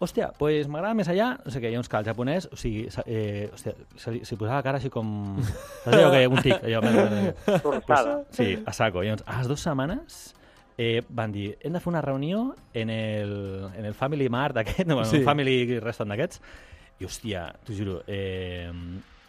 [0.03, 3.49] hòstia, pues m'agrada més allà, no sé què, llavors que el japonès, o sigui, eh,
[3.53, 5.37] hòstia, se, li- se li posava la cara així com...
[5.43, 6.57] Saps allò que un tic?
[6.65, 6.81] Allò,
[7.85, 9.03] pues, sí, a saco.
[9.03, 10.23] Llavors, a les dues setmanes
[10.77, 14.85] eh, van dir, hem de fer una reunió en el, en el Family Mart aquest,
[14.87, 15.17] no, Sí.
[15.19, 16.41] un Family Restaurant d'aquests,
[16.99, 18.71] i hòstia, t'ho juro, eh,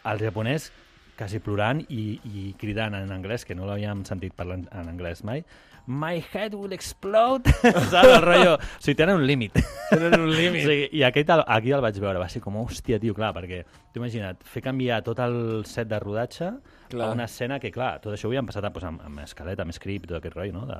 [0.05, 0.71] el japonès
[1.17, 5.43] quasi plorant i, i cridant en anglès, que no l'havíem sentit parlar en, anglès mai,
[5.87, 7.45] My head will explode.
[7.61, 8.55] Saps el rotllo?
[8.55, 9.53] O sigui, tenen un límit.
[9.91, 10.63] Tenen un límit.
[10.69, 13.59] Sí, I aquest, el- aquí el vaig veure, va ser com, hòstia, tio, clar, perquè
[13.93, 16.49] t'ho imagina't, fer canviar tot el set de rodatge
[16.89, 17.11] Clar.
[17.11, 19.77] a una escena que, clar, tot això ho havíem passat pues, amb, amb escaleta, amb
[19.77, 20.65] script, tot aquest rotllo, no?
[20.65, 20.79] De,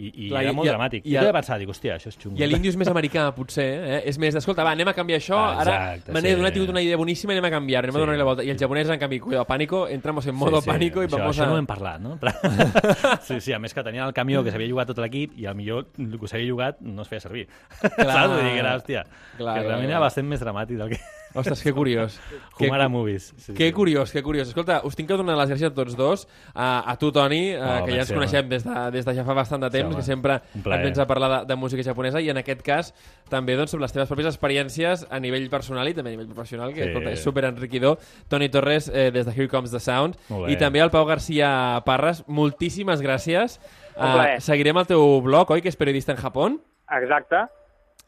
[0.00, 1.04] I, i Clar, era i- molt i- dramàtic.
[1.04, 2.38] i I, he pensat, dic, hòstia, això és xungo.
[2.40, 3.98] I l'indi és més americà, potser, eh?
[4.08, 6.38] És més, escolta, va, anem a canviar això, Ah, ara exacte, me n'he sí.
[6.40, 8.04] donat, tingut una idea boníssima, anem a canviar, anem a Sí.
[8.04, 8.44] donar-li la volta.
[8.46, 11.44] I el japonès, en canvi, cuidado, pánico, entramos en modo pánico i això, vamos això
[11.44, 11.46] a...
[11.50, 12.18] no ho hem parlat, no?
[13.28, 15.54] sí, sí, a més que tenien el camió que s'havia jugat tot l'equip i al
[15.58, 17.46] millor el que s'havia jugat no es feia servir.
[17.80, 18.30] Saps?
[18.32, 19.96] Vull dir que era, hòstia, Clar, que clar, realment clar.
[19.96, 21.00] era bastant més dramàtic del que...
[21.34, 22.18] Ostres, que curiós.
[22.58, 23.32] que, Humara Movies.
[23.38, 23.72] Sí, que sí.
[23.72, 24.48] curiós, que curiós.
[24.48, 27.60] Escolta, us tinc que donar les gràcies a tots dos, a, a tu, Toni, eh,
[27.60, 29.96] Oh, que ja ens coneixem des de, des de ja fa bastant de temps, home.
[29.96, 32.92] que sempre ens vens a parlar de, de música japonesa, i en aquest cas
[33.30, 36.74] també doncs, sobre les teves pròpies experiències a nivell personal i també a nivell professional,
[36.74, 36.88] que Sí.
[36.90, 37.98] escolta, és super enriquidor.
[38.28, 40.16] Toni Torres, eh, des de Here Comes the Sound,
[40.48, 43.60] i també el Pau García Parres, moltíssimes gràcies.
[43.96, 46.50] Eh, seguirem el teu blog, oi, que és periodista en Japó?
[46.90, 47.46] Exacte.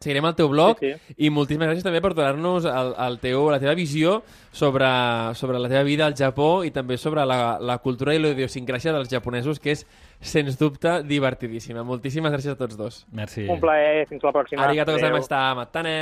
[0.03, 0.93] Seguirem el teu blog Sí,
[1.23, 4.19] i moltíssimes gràcies també per donar-nos el, el teu, la teva visió
[4.51, 4.89] sobre,
[5.39, 8.95] sobre la teva vida al Japó i també sobre la, la cultura i la idiosincràsia
[8.97, 9.85] dels japonesos, que és,
[10.19, 11.85] sens dubte, divertidíssima.
[11.87, 13.05] Moltíssimes gràcies a tots dos.
[13.15, 13.47] Merci.
[13.51, 14.09] Un plaer.
[14.11, 14.67] Fins la pròxima.
[14.67, 15.43] Arigato gozaimashita.
[15.59, 15.97] Matane!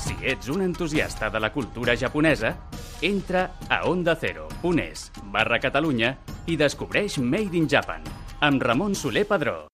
[0.00, 2.56] Si ets un entusiasta de la cultura japonesa,
[3.00, 6.16] entra a ondacero.es barra Catalunya
[6.50, 8.04] i descobreix Made in Japan
[8.40, 9.68] amb Ramon Soler Padró.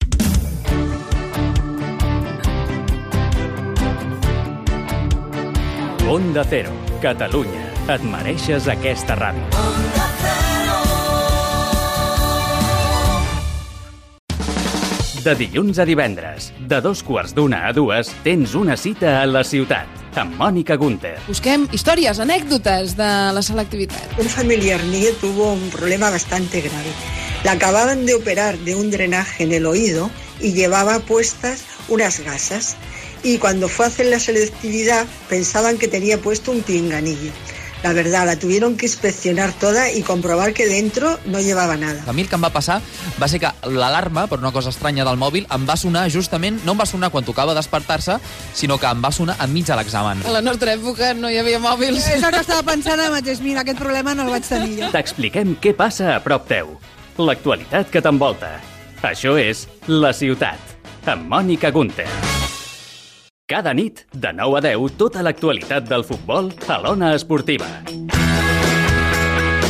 [6.09, 7.63] Onda Cero, Catalunya.
[7.95, 9.96] Et mereixes aquesta ràdio.
[15.27, 19.41] De dilluns a divendres, de dos quarts d'una a dues, tens una cita a la
[19.43, 19.89] ciutat,
[20.23, 21.17] amb Mònica Gunter.
[21.27, 24.15] Busquem històries, anècdotes de la selectivitat.
[24.23, 26.95] Un familiar mío tuvo un problema bastante grave.
[27.43, 32.77] Le acababan de operar de un drenaje en el oído y llevaba puestas unas gasas.
[33.25, 37.33] Y cuando fue a hacer la selectividad pensaban que tenía puesto un pinganillo.
[37.87, 42.03] La verdad, la tuvieron que inspeccionar toda y comprobar que dentro no llevaba nada.
[42.09, 42.81] A mi el que em va passar
[43.23, 46.75] va ser que l'alarma, per una cosa estranya del mòbil, em va sonar justament, no
[46.75, 48.17] em va sonar quan tocava despertar-se,
[48.59, 50.25] sinó que em va sonar enmig de l'examen.
[50.27, 52.09] A la nostra època no hi havia mòbils.
[52.11, 53.39] És el que estava pensant ara mateix.
[53.45, 54.91] Mira, aquest problema no el vaig tenir jo.
[54.91, 56.75] T'expliquem què passa a prop teu,
[57.23, 58.57] l'actualitat que t'envolta.
[59.07, 60.59] Això és La Ciutat,
[61.07, 62.11] amb Mònica Gunter.
[63.49, 67.69] Cada nit, de 9 a 10, tota l'actualitat del futbol a l'Ona Esportiva.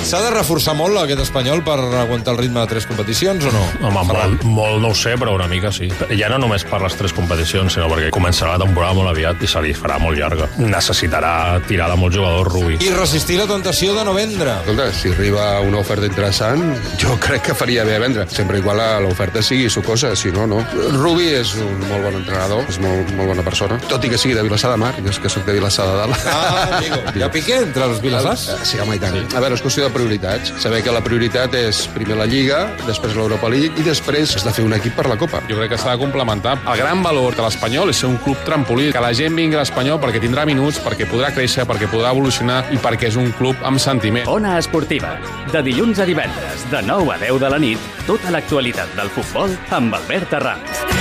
[0.07, 3.63] S'ha de reforçar molt aquest espanyol per aguantar el ritme de tres competicions o no?
[3.89, 5.89] Home, molt, molt no ho sé, però una mica sí.
[6.15, 9.51] Ja no només per les tres competicions, sinó perquè començarà la temporada molt aviat i
[9.51, 10.47] se li farà molt llarga.
[10.63, 11.33] Necessitarà
[11.67, 12.79] tirar de molts jugadors, Rubi.
[12.87, 14.55] I resistir la tentació de no vendre.
[14.63, 16.63] Escolta, si arriba una oferta interessant,
[17.03, 20.63] jo crec que faria bé vendre, sempre igual l'oferta sigui sucosa, si no, no.
[20.95, 24.39] Rubi és un molt bon entrenador, és molt, molt bona persona, tot i que sigui
[24.39, 26.31] de Vilassar de Mar, jo és que sóc de Vilassar de Dalt.
[26.31, 27.03] Ah, amigo.
[27.27, 28.45] Ha piqué entre els vilassars?
[28.69, 29.17] Sí, home, i tant.
[29.35, 30.53] A veure, és qüestió de prioritats.
[30.63, 34.53] Saber que la prioritat és primer la Lliga, després l'Europa League i després has de
[34.55, 35.43] fer un equip per la Copa.
[35.51, 36.57] Jo crec que s'ha de complementar.
[36.67, 39.65] El gran valor de l'Espanyol és ser un club trampolí, que la gent vingui a
[39.65, 43.65] l'Espanyol perquè tindrà minuts, perquè podrà créixer, perquè podrà evolucionar i perquè és un club
[43.67, 44.29] amb sentiment.
[44.33, 45.17] Ona Esportiva.
[45.53, 49.57] De dilluns a divendres, de 9 a 10 de la nit, tota l'actualitat del futbol
[49.77, 50.96] amb Albert Arranz.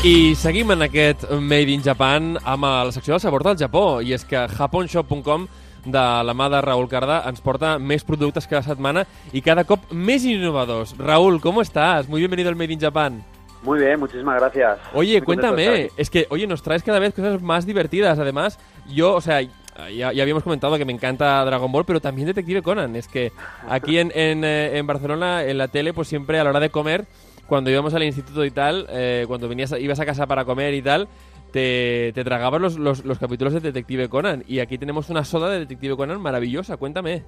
[0.00, 4.00] I seguim en aquest Made in Japan amb la secció del sabor del Japó.
[4.00, 5.44] I és que japonshop.com
[5.84, 9.04] de la mà de Raúl Cardà ens porta més productes cada setmana
[9.36, 10.94] i cada cop més innovadors.
[10.96, 12.08] Raúl, ¿cómo estás?
[12.08, 13.22] Muy bienvenido al Made in Japan.
[13.62, 14.78] Muy bien, muchísimas gracias.
[14.94, 18.18] Oye, Muy cuéntame, es que, oye, nos traes cada vez cosas más divertidas.
[18.18, 22.26] Además, yo, o sea, ya, ya habíamos comentado que me encanta Dragon Ball, pero también
[22.26, 22.96] Detective Conan.
[22.96, 23.32] Es que
[23.68, 26.70] aquí en, en, eh, en Barcelona, en la tele, pues siempre a la hora de
[26.70, 27.04] comer,
[27.50, 30.82] cuando íbamos al instituto y tal, eh, cuando venías, ibas a casa para comer y
[30.82, 31.08] tal,
[31.50, 34.44] te, te tragabas los, los, los capítulos de Detective Conan.
[34.46, 36.76] Y aquí tenemos una soda de Detective Conan maravillosa.
[36.76, 37.24] Cuéntame.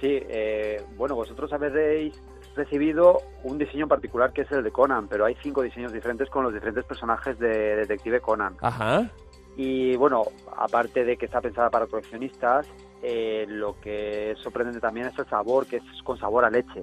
[0.00, 2.14] Sí, eh, bueno, vosotros habéis
[2.54, 6.30] recibido un diseño en particular que es el de Conan, pero hay cinco diseños diferentes
[6.30, 8.54] con los diferentes personajes de Detective Conan.
[8.60, 9.10] Ajá.
[9.56, 10.22] Y bueno,
[10.56, 12.68] aparte de que está pensada para coleccionistas,
[13.02, 16.82] eh, lo que es sorprendente también es el sabor, que es con sabor a leche.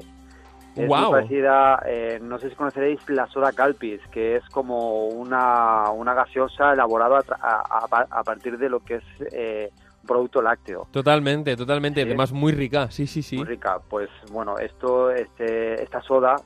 [0.76, 5.90] Es muy parecida, eh, no sé si conoceréis la soda Calpis, que es como una,
[5.92, 9.04] una gaseosa elaborada a, tra- a- a- a partir de lo que es
[9.34, 9.70] eh,
[10.02, 10.88] un producto lácteo.
[10.92, 12.02] Totalmente, totalmente.
[12.02, 12.08] Sí.
[12.08, 12.90] Además, muy rica.
[12.90, 13.36] Sí, sí, sí.
[13.38, 13.80] Muy rica.
[13.90, 16.38] Pues bueno, esto, este, esta soda,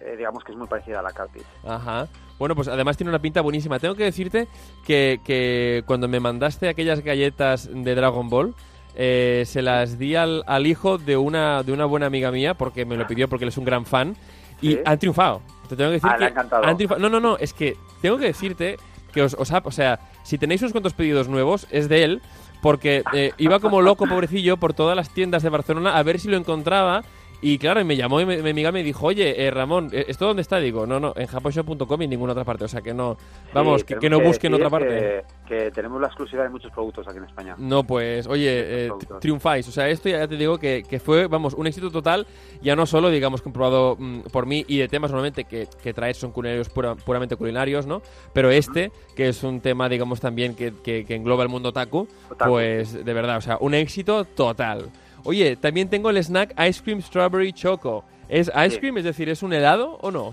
[0.00, 1.44] eh, digamos que es muy parecida a la Calpis.
[1.64, 2.08] Ajá.
[2.38, 3.78] Bueno, pues además tiene una pinta buenísima.
[3.78, 4.46] Tengo que decirte
[4.86, 8.54] que, que cuando me mandaste aquellas galletas de Dragon Ball,
[8.98, 12.84] eh, se las di al, al hijo de una, de una buena amiga mía, porque
[12.84, 14.16] me lo pidió porque él es un gran fan,
[14.60, 14.80] y Sí.
[14.84, 15.40] han triunfado.
[15.68, 16.24] Te tengo que decir Ah, que
[16.66, 17.00] han triunfado.
[17.00, 18.76] No, no, no, es que tengo que decirte
[19.12, 22.22] que os, os ha- o sea, si tenéis unos cuantos pedidos nuevos, es de él,
[22.60, 26.28] porque eh, iba como loco, pobrecillo, por todas las tiendas de Barcelona a ver si
[26.28, 27.04] lo encontraba.
[27.40, 30.06] Y claro, y me llamó y me- mi amiga me dijo, oye, eh, Ramón, eh,
[30.08, 30.58] ¿esto dónde está?
[30.58, 32.64] Digo, no, no, en japonshop.com y en ninguna otra parte.
[32.64, 33.16] O sea, que no,
[33.54, 35.24] vamos, Sí, que, no busquen otra parte.
[35.46, 37.54] Que, que tenemos la exclusiva de muchos productos aquí en España.
[37.56, 39.68] No, pues, oye, eh, triunfáis.
[39.68, 42.26] O sea, esto ya te digo que, que fue, vamos, un éxito total.
[42.60, 46.16] Ya no solo, digamos, comprobado mm, por mí y de temas normalmente que, que traes
[46.16, 48.02] son culinarios pura- puramente culinarios, ¿no?
[48.32, 52.08] Pero este, que es un tema, digamos, también que, que- que engloba el mundo otaku,
[52.30, 52.50] Otaku.
[52.50, 54.90] pues, de verdad, o sea, un éxito total.
[55.28, 58.02] Oye, también tengo el snack Ice Cream Strawberry Choco.
[58.30, 58.78] ¿Es ice Sí.
[58.80, 58.96] cream?
[58.96, 60.32] Es decir, ¿es un helado o no?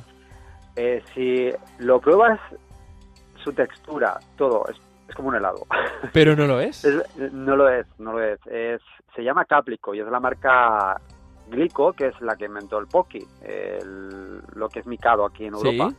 [0.77, 1.49] Eh, si
[1.83, 2.39] lo pruebas,
[3.43, 4.77] su textura, todo, es,
[5.09, 5.67] es como un helado.
[6.13, 6.85] Pero no lo es.
[6.85, 8.39] Es- no lo es, no lo es.
[8.47, 8.79] es.
[9.13, 11.01] Se llama Caplico y es de la marca
[11.49, 15.57] Glico, que es la que inventó el Pocky, el- lo que es micado aquí en
[15.57, 15.67] Sí.
[15.67, 15.93] Europa.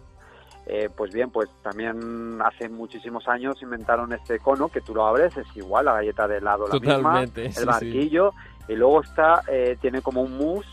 [0.69, 5.37] Eh, pues bien, pues también hace muchísimos años inventaron este cono que tú lo abres,
[5.37, 8.33] es igual, la galleta de helado la Totalmente, misma, sí, el barquillo,
[8.69, 10.69] y luego está, eh, tiene como un mousse,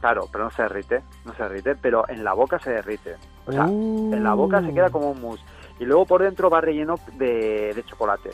[0.00, 3.16] claro, pero no se derrite, no se derrite, pero en la boca se derrite.
[3.46, 5.42] O sea, en la boca se queda como un mousse.
[5.78, 8.30] Y luego por dentro va relleno de, de chocolate.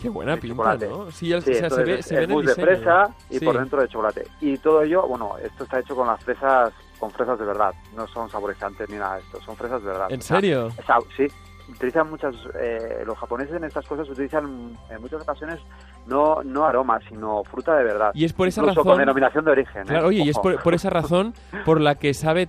[0.00, 0.88] Qué buena pinta, chocolate.
[0.88, 1.10] ¿no?
[1.10, 3.44] Sí, el- Sí, o sea, se ve, se ve el mousse de fresa y Sí.
[3.44, 4.26] por dentro de chocolate.
[4.40, 7.74] Y todo ello, bueno, esto está hecho con las fresas, con fresas de verdad.
[7.94, 10.06] No son saborizantes ni nada de esto, son fresas de verdad.
[10.10, 10.68] ¿En serio?
[10.68, 11.26] o sea, sí.
[11.68, 15.60] Utilizan muchas, eh, los japoneses en estas cosas utilizan en muchas ocasiones
[16.06, 18.10] no, no aromas, sino fruta de verdad.
[18.14, 18.92] Y es por esa Incluso razón...
[18.92, 19.82] con denominación de origen.
[19.82, 19.86] ¿eh?
[19.86, 21.34] Claro, oye, y es por, por esa razón
[21.64, 22.48] por la que sabe,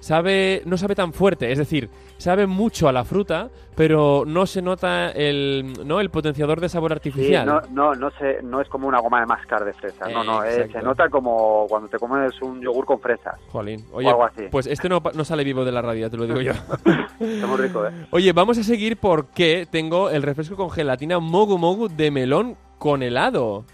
[0.00, 1.88] sabe, no sabe tan fuerte, es decir,
[2.18, 6.00] sabe mucho a la fruta, pero no se nota el, ¿no?
[6.00, 7.46] el potenciador de sabor Sí, artificial.
[7.46, 10.42] no, no, no, se, no es como una goma de mascar de fresa, no, no,
[10.44, 13.36] eh, se nota como cuando te comes un yogur con fresas.
[13.50, 14.42] Jolín, o oye, algo así.
[14.50, 16.52] pues este no, no sale vivo de la radio, te lo digo yo.
[17.20, 17.90] Está muy rico, ¿eh?
[18.10, 23.02] Oye, vamos a seguir porque tengo el refresco con gelatina Mogu Mogu de melón con
[23.02, 23.64] helado.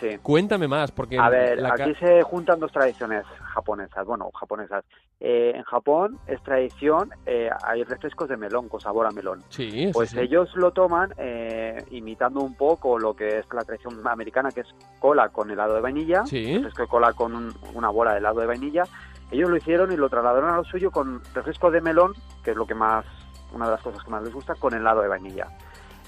[0.00, 0.18] Sí.
[0.22, 1.18] Cuéntame más, porque...
[1.18, 3.24] A ver, la aquí se juntan dos tradiciones
[3.54, 4.84] japonesas, bueno, japonesas.
[5.20, 9.42] Eh, en Japón es tradición, eh, hay refrescos de melón con sabor a melón.
[9.48, 10.18] Sí, Pues sí.
[10.20, 14.66] ellos lo toman eh, imitando un poco lo que es la tradición americana, que es
[14.98, 16.56] cola con helado de vainilla, Sí.
[16.56, 18.82] refresco de cola con un- una bola de helado de vainilla.
[19.30, 22.12] Ellos lo hicieron y lo trasladaron a lo suyo con refresco de melón,
[22.44, 23.06] que es lo que más,
[23.54, 25.46] una de las cosas que más les gusta, con helado de vainilla.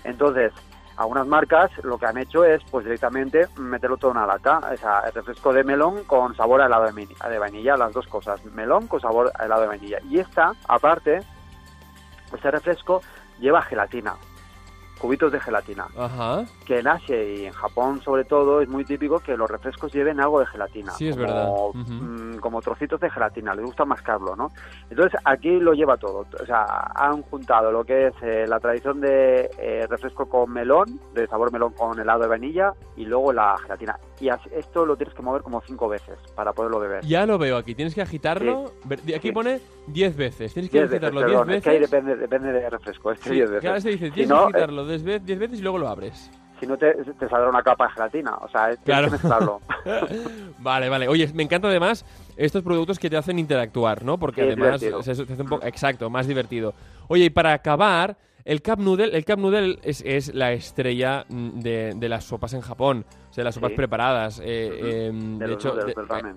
[0.04, 0.52] Entonces,
[0.98, 4.76] algunas marcas lo que han hecho es, pues directamente meterlo todo en una lata, o
[4.76, 8.88] sea, el refresco de melón con sabor a helado de, vainilla, las dos cosas, melón
[8.88, 9.98] con sabor a helado de vainilla.
[10.10, 11.20] Y esta, aparte,
[12.34, 13.00] este refresco
[13.38, 14.16] lleva gelatina.
[14.98, 15.86] Cubitos de gelatina.
[15.96, 16.44] Ajá.
[16.66, 20.20] Que en Asia y en Japón, sobre todo, es muy típico que los refrescos lleven
[20.20, 20.92] algo de gelatina.
[20.92, 21.48] Sí, es como, verdad.
[21.48, 21.92] Ujú.
[21.92, 24.50] mm, como trocitos de gelatina, les gusta mascarlo, ¿no?
[24.90, 26.26] Entonces aquí lo lleva todo.
[26.40, 31.00] O sea, han juntado lo que es eh, la tradición de eh, refresco con melón,
[31.14, 33.96] de sabor melón con helado de vainilla, y luego la gelatina.
[34.20, 37.04] Y así- esto lo tienes que mover como cinco veces para poderlo beber.
[37.04, 37.74] Ya lo veo aquí.
[37.74, 38.72] Tienes que agitarlo.
[38.84, 40.52] Ver- Aquí pone 10 veces.
[40.52, 41.90] Tienes que Diez veces, agitarlo 10 perdón, es que ahí veces.
[41.90, 43.12] depende, depende de refresco.
[43.12, 43.60] Este Sí, diez veces.
[43.62, 45.88] claro, se dice, Si tienes no, que agitarlo 10 ve- 10 veces y luego lo
[45.88, 46.30] abres.
[46.60, 48.34] si no te, te saldrá una capa de gelatina.
[48.38, 49.06] O sea, tienes Claro.
[49.06, 49.60] que mezclarlo.
[50.58, 51.06] Vale, vale.
[51.08, 52.04] Oye, me encanta además
[52.36, 54.18] estos productos que te hacen interactuar, ¿no?
[54.18, 56.74] Porque Sí, además se, se hace un poco exacto, más divertido.
[57.08, 61.60] Oye, y para acabar, el Cup Noodle, el Cup Noodle es, es la estrella mm,
[61.60, 63.76] de, de las sopas en Japón, o sea, las sopas Sí.
[63.76, 64.40] preparadas.
[64.44, 65.94] eh, em, De hecho, de-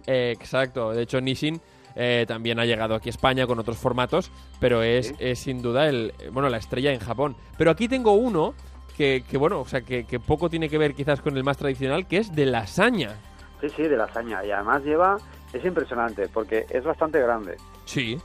[0.08, 0.92] eh, exacto.
[0.92, 1.60] De hecho, Nissin
[1.96, 5.88] eh, también ha llegado aquí a España con otros formatos, pero es, es sin duda
[5.88, 7.36] el, bueno, la estrella en Japón.
[7.58, 8.54] Pero aquí tengo uno
[8.98, 11.58] que, que, bueno, o sea, que, que poco tiene que ver quizás con el más
[11.58, 13.16] tradicional, que es de lasaña.
[13.62, 14.44] Sí, sí, de lasaña.
[14.46, 15.18] Y además lleva...
[15.54, 17.58] Es impresionante porque es bastante grande.
[17.84, 18.18] Sí.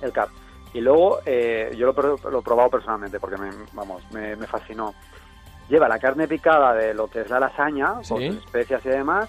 [0.00, 0.30] el cap.
[0.72, 4.94] Y luego eh, yo lo, lo he probado personalmente porque me, vamos, me, me fascinó.
[5.68, 9.28] Lleva la carne picada de lo que es la lasaña, con sus especias y demás.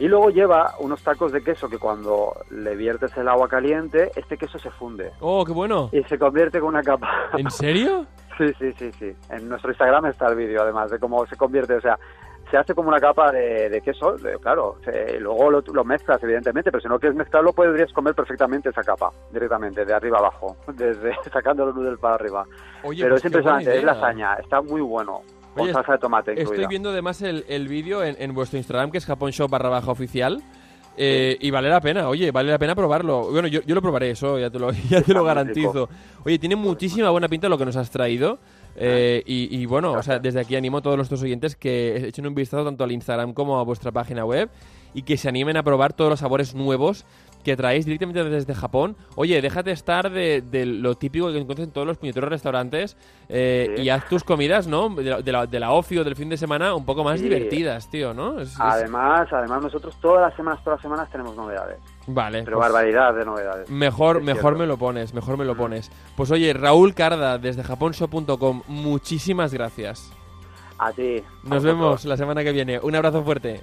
[0.00, 4.36] Y luego lleva unos tacos de queso que cuando le viertes el agua caliente, este
[4.36, 5.12] queso se funde.
[5.20, 5.90] Oh, qué bueno.
[5.92, 7.08] Y se convierte con una capa.
[7.36, 8.06] ¿En serio?
[8.40, 9.12] Sí, sí, sí, sí.
[9.28, 11.74] En nuestro Instagram está el vídeo, además, de cómo se convierte.
[11.74, 11.98] O sea,
[12.50, 14.76] se hace como una capa de, de queso, de- claro.
[14.82, 18.82] se- luego lo, lo mezclas, evidentemente, pero si no quieres mezclarlo, podrías comer perfectamente esa
[18.82, 22.46] capa, directamente, de arriba abajo, desde sacando los noodles para arriba.
[22.82, 23.92] Oye, pero pues es impresionante, es idea.
[23.92, 25.20] lasaña, está muy bueno.
[25.54, 26.68] Con Oye, salsa de tomate Estoy incluida.
[26.68, 30.42] viendo además el, el vídeo en, en vuestro Instagram, que es japonshop barra baja oficial.
[30.96, 33.30] eh, y vale la pena, oye, vale la pena probarlo.
[33.30, 35.88] Bueno, yo, yo lo probaré, eso ya te lo, ya te lo garantizo.
[36.24, 38.38] Oye, tiene muchísima buena pinta lo que nos has traído.
[38.76, 42.26] eh, y, y bueno, o sea, desde aquí animo a todos nuestros oyentes que echen
[42.26, 44.48] un vistazo tanto al Instagram como a vuestra página web
[44.94, 47.04] y que se animen a probar todos los sabores nuevos
[47.44, 48.96] que traéis directamente desde Japón.
[49.16, 52.96] Oye, déjate estar de, de lo típico que encuentras en todos los puñeteros restaurantes
[53.28, 53.82] eh, Sí.
[53.82, 54.88] y haz tus comidas, ¿no?
[54.90, 57.24] De la, de, la, ocio del fin de semana un poco más Sí.
[57.24, 58.40] divertidas, tío, ¿no?
[58.40, 61.78] Es- es- Además, además nosotros todas las semanas, todas las semanas tenemos novedades.
[62.06, 62.42] Vale.
[62.42, 63.70] Pero pues barbaridad de novedades.
[63.70, 65.90] Mejor, mejor me lo pones, mejor me lo pones.
[66.16, 70.12] Pues oye, Raúl Carda, desde japonshop.com, muchísimas gracias.
[70.78, 71.22] A ti.
[71.44, 72.78] Nos vemos la setmana que viene.
[72.80, 73.62] Un abrazo fuerte.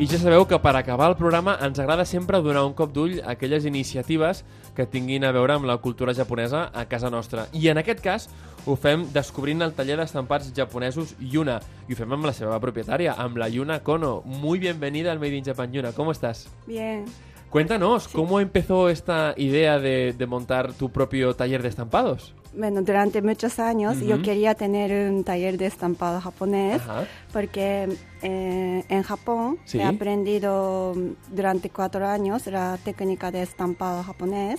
[0.00, 3.18] I ja sabeu que per acabar el programa ens agrada sempre donar un cop d'ull
[3.20, 7.44] a aquelles iniciatives que tinguin a veure amb la cultura japonesa a casa nostra.
[7.52, 8.24] I en aquest cas
[8.64, 11.58] ho fem descobrint el taller d'estampats japonesos Yuna.
[11.84, 14.22] I ho fem amb la seva propietària, amb la Yuna Kono.
[14.24, 15.92] Muy bienvenida al Made in Japan Yuna.
[15.92, 16.48] ¿Cómo estás?
[16.66, 17.04] Bien.
[17.50, 22.32] Cuéntanos, ¿cómo empezó esta idea de, de montar tu propio taller de estampados?
[22.52, 27.04] Bueno, durante muchos años yo quería tener un taller de estampado japonés Ajá.
[27.32, 27.88] porque
[28.22, 29.78] eh, en Japón Sí.
[29.78, 30.94] he aprendido
[31.28, 34.58] durante cuatro años la técnica de estampado japonés,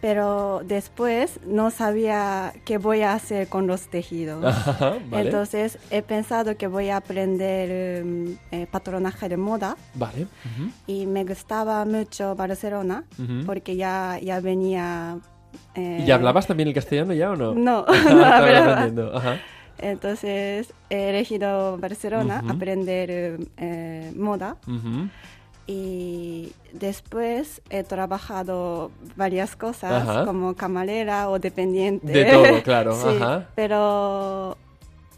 [0.00, 4.44] pero después no sabía qué voy a hacer con los tejidos.
[4.46, 5.24] Ajá, vale.
[5.26, 10.26] Entonces he pensado que voy a aprender um, eh, patronaje de moda Vale.
[10.86, 13.04] Y me gustaba mucho Barcelona
[13.46, 15.18] porque ya, ya venía...
[15.74, 17.54] eh, ¿Y hablabas también el castellano ya o no?
[17.54, 19.38] No, Ah, no hablaba.
[19.82, 22.52] Entonces he elegido Barcelona, Ujú.
[22.52, 24.56] aprender eh, moda
[25.66, 30.24] y después he trabajado varias cosas Ajá.
[30.26, 32.12] como camarera o dependiente.
[32.12, 33.48] De todo, claro, Sí, ajá.
[33.54, 34.56] Pero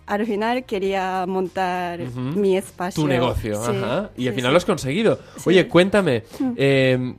[0.07, 3.03] al final quería montar mi espacio.
[3.03, 4.11] Tu negocio, Sí, ajá.
[4.16, 4.53] Y al final sí.
[4.53, 5.18] lo has conseguido.
[5.47, 6.53] Oye, cuéntame, Mm.
[6.57, 7.14] eh,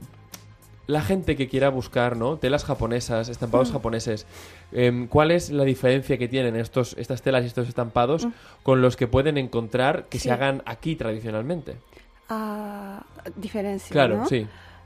[0.87, 2.37] la gente que quiera buscar, ¿no?
[2.37, 3.73] Telas japonesas, estampados Mm.
[3.73, 4.25] japoneses,
[4.73, 8.31] eh, ¿cuál es la diferencia que tienen estos, estas telas y estos estampados Mm.
[8.63, 10.23] con los que pueden encontrar que Sí.
[10.27, 11.77] se hagan aquí tradicionalmente?
[12.29, 13.03] Ah,
[13.35, 14.25] diferencia, Claro, ¿no?
[14.27, 14.45] sí.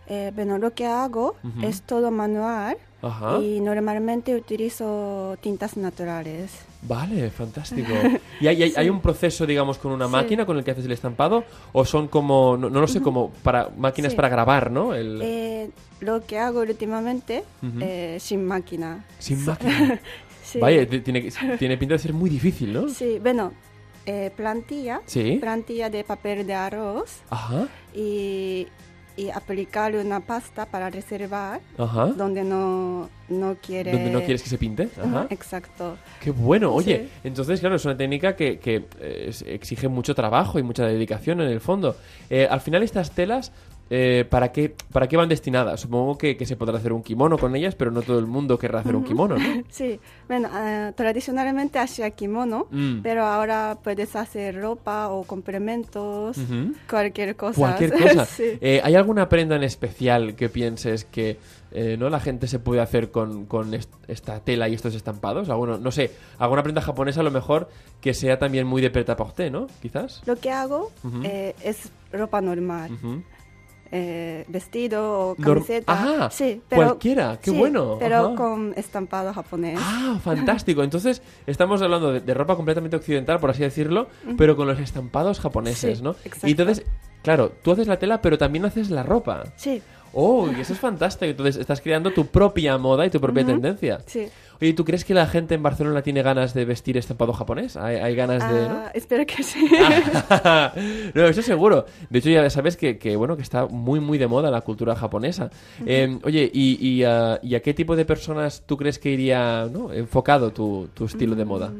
[0.09, 3.39] Eh, bueno, lo que hago es todo manual Ajá.
[3.39, 6.61] y normalmente utilizo tintas naturales.
[6.83, 7.89] Vale, fantástico.
[8.39, 10.11] ¿Y hay, hay, un proceso, digamos, con una Sí.
[10.11, 11.43] máquina con el que haces el estampado?
[11.73, 14.15] ¿O son como, no, no lo sé, como para máquinas Sí.
[14.15, 14.93] para grabar, ¿no?
[14.93, 15.19] El...
[15.21, 15.69] Eh,
[15.99, 17.43] lo que hago últimamente
[17.81, 19.05] eh, sin máquina.
[19.19, 19.99] Sin máquina.
[20.43, 20.59] sí.
[20.59, 22.87] Vaya, tiene, tiene pinta de ser muy difícil, ¿no?
[22.89, 23.51] Sí, bueno,
[24.05, 25.37] eh, plantilla, Sí.
[25.41, 27.67] plantilla de papel de arroz Ajá.
[27.93, 28.67] y,
[29.17, 32.05] y aplicar una pasta para reservar Ajá.
[32.07, 33.91] donde no, no quiere...
[33.91, 34.89] Donde no quieres que se pinte.
[35.03, 35.97] Ajá, exacto.
[36.21, 36.71] Qué bueno.
[36.71, 37.09] Oye, Sí.
[37.23, 41.49] entonces, claro, es una técnica que, que, eh, exige mucho trabajo y mucha dedicación en
[41.49, 41.97] el fondo.
[42.29, 43.51] Eh, al final, estas telas,
[43.89, 45.79] eh, ¿para, qué, ¿para qué van destinadas?
[45.81, 48.57] Supongo que, que se podrá hacer un kimono con ellas, pero no todo el mundo
[48.59, 49.63] querrá hacer un kimono, ¿no?
[49.69, 53.01] Sí, bueno, ah, tradicionalmente hacía kimono, Mm.
[53.01, 56.73] pero ahora puedes hacer ropa o complementos, Ujú.
[56.89, 57.59] cualquier cosa.
[57.59, 58.25] Cualquier cosa.
[58.25, 58.57] sí.
[58.61, 61.37] Eh, ¿Hay alguna prenda en especial que pienses que
[61.71, 65.49] eh, no la gente se puede hacer con, con est- esta tela y estos estampados?
[65.49, 67.69] Alguno, no sé, alguna prenda japonesa a lo mejor
[68.01, 69.67] que sea también muy de prêt-à-porter, ¿no?
[69.81, 70.21] Quizás.
[70.25, 71.21] Lo que hago Ujú.
[71.23, 72.91] eh, es ropa normal.
[72.93, 73.23] Ujú.
[73.91, 75.91] Eh, vestido o camiseta.
[75.93, 78.35] Ajá, sí, pero, cualquiera, qué sí, bueno, Pero ajá.
[78.35, 79.79] con estampado japonés.
[79.81, 80.83] Ah, fantástico.
[80.83, 84.07] Entonces, estamos hablando de, de ropa completamente occidental, por así decirlo,
[84.37, 86.11] pero con los estampados japoneses, Sí, ¿no?
[86.23, 86.47] exacto.
[86.47, 86.85] Y entonces,
[87.23, 89.43] claro, tú haces la tela, pero también haces la ropa.
[89.55, 89.81] Sí.
[90.13, 91.29] Oh, y eso es fantástico.
[91.29, 93.99] Entonces, estás creando tu propia moda y tu propia tendencia.
[94.05, 94.27] Sí.
[94.59, 97.77] Oye, ¿tú crees que la gente en Barcelona tiene ganas de vestir estampado japonés?
[97.77, 98.67] ¿Hay, hay ganas de...?
[98.67, 98.75] ¿no?
[98.75, 99.69] Ah, espero que sí.
[101.13, 101.85] no, eso seguro.
[102.09, 104.95] De hecho, ya sabes que, que, bueno, que está muy, muy de moda la cultura
[104.95, 105.51] japonesa.
[105.85, 109.67] Eh, oye, ¿y, y, ah, y a qué tipo de personas tú crees que iría
[109.71, 109.93] ¿no?
[109.93, 111.71] enfocado tu, tu estilo de moda?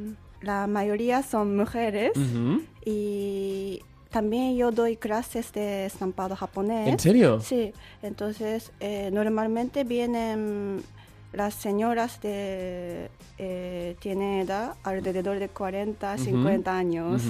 [0.41, 2.61] La mayoría son mujeres Ujú.
[2.85, 6.87] y también yo doy clases de estampado japonés.
[6.87, 7.39] ¿En serio?
[7.41, 7.73] Sí,
[8.03, 10.83] entonces eh, normalmente vienen
[11.33, 17.21] las señoras de eh, tienen edad alrededor de 40, Ujú, 50 años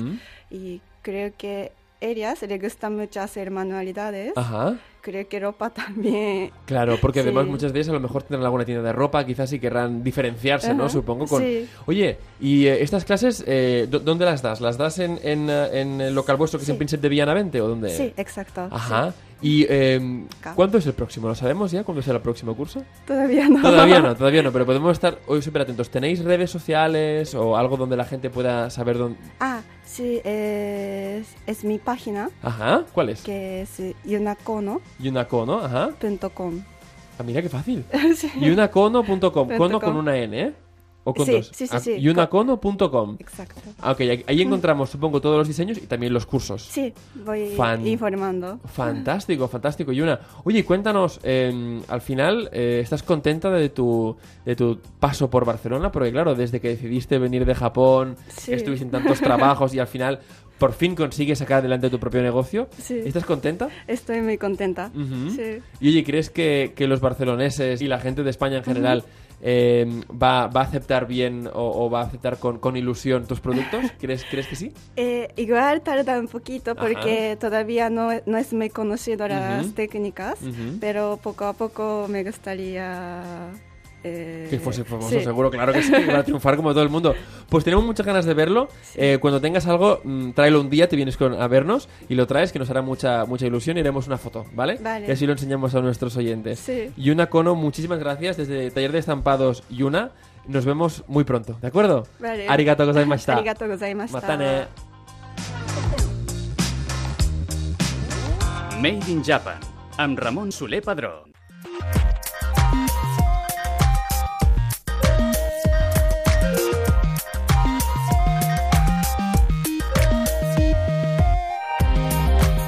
[0.49, 4.31] y creo que ellas les gusta mucho hacer manualidades.
[4.35, 4.75] Ajá.
[5.01, 6.51] Creo que ropa también.
[6.65, 7.51] Claro, porque además Sí.
[7.51, 10.89] muchas veces a lo mejor tendrán alguna tienda de ropa, quizás y querrán diferenciarse, ¿no?
[10.89, 11.41] Supongo con...
[11.41, 11.67] sí.
[11.87, 14.61] Oye, ¿y eh, estas clases eh, dó- dónde las das?
[14.61, 16.77] ¿Las das en, en, en el local vuestro que es en Sí.
[16.77, 17.89] Príncipe de Villanavente o dónde?
[17.89, 18.67] Sí, exacto.
[18.69, 19.13] Ajá.
[19.41, 20.25] ¿Y eh,
[20.55, 21.27] cuándo es el próximo?
[21.27, 21.83] ¿Lo sabemos ya?
[21.83, 22.83] ¿Cuándo será el próximo curso?
[23.05, 23.61] Todavía no.
[23.61, 25.89] Todavía no, todavía no, pero podemos estar hoy súper atentos.
[25.89, 29.19] ¿Tenéis redes sociales o algo donde la gente pueda saber dónde...?
[29.39, 33.21] Ah, sí, es, es mi página Ajá, ¿cuál es?
[33.21, 34.81] que es yunakono.com.
[34.99, 35.59] Yunako, ¿no?
[35.59, 35.91] Ajá.
[37.19, 37.83] Ah, mira qué fácil.
[38.15, 38.31] Sí.
[38.39, 39.05] Yunakono.com.
[39.05, 39.79] Punto Cono com.
[39.79, 40.53] con una N, ¿eh?
[41.09, 41.51] ¿O con Sí, dos?
[41.53, 42.01] sí, sí, Ah, sí.
[42.01, 43.15] Yunakono.com.
[43.19, 43.61] Exacto.
[43.79, 46.63] Ah, ok, ahí- encontramos, supongo, todos los diseños y también los cursos.
[46.63, 46.93] Sí,
[47.25, 48.59] voy Fan- informando.
[48.65, 50.19] Fantástico, fantástico, Yuna.
[50.43, 55.91] Oye, cuéntanos, eh, al final, eh, ¿estás contenta de tu, de tu paso por Barcelona?
[55.93, 58.53] Porque claro, desde que decidiste venir de Japón, Sí.
[58.53, 60.19] estuviste en tantos trabajos y al final
[60.59, 62.67] por fin consigues sacar adelante tu propio negocio.
[62.79, 62.99] Sí.
[63.05, 63.69] ¿Estás contenta?
[63.87, 64.91] Estoy muy contenta.
[65.35, 65.59] Sí.
[65.79, 69.03] Y oye, ¿crees que, que los barceloneses y la gente de España en general
[69.41, 73.39] eh, va, va a aceptar bien o, o va a aceptar con, con ilusión tus
[73.39, 73.85] productos?
[73.99, 74.73] ¿Crees, ¿Crees que sí?
[74.95, 80.39] Eh, igual tarda un poquito porque todavía no, no es muy conocido las técnicas,
[80.79, 83.23] pero poco a poco me gustaría...
[84.07, 85.21] eh, Que fuese famoso, sí.
[85.21, 87.15] seguro, claro que sí, va a triunfar como todo el mundo.
[87.49, 88.67] Pues tenemos muchas ganas de verlo.
[88.95, 92.27] Eh, cuando tengas algo, mm, tráelo un día, te vienes con, a vernos y lo
[92.27, 94.77] traes, que nos hará mucha mucha ilusión y haremos una foto, ¿vale?
[94.81, 95.07] Vale.
[95.07, 96.59] Y así lo enseñamos a nuestros oyentes.
[96.59, 96.91] Sí.
[96.97, 100.11] Yuna Kono, muchísimas gracias desde Taller de Estampados Yuna.
[100.47, 102.07] Nos vemos muy pronto, ¿de acuerdo?
[102.19, 102.47] Vale.
[102.47, 103.35] Arigato gozaimashita.
[103.35, 104.21] Arigato gozaimashita.
[104.21, 104.67] Matane.
[108.81, 109.59] Made in Japan,
[109.97, 111.25] amb Ramon Soler Padró.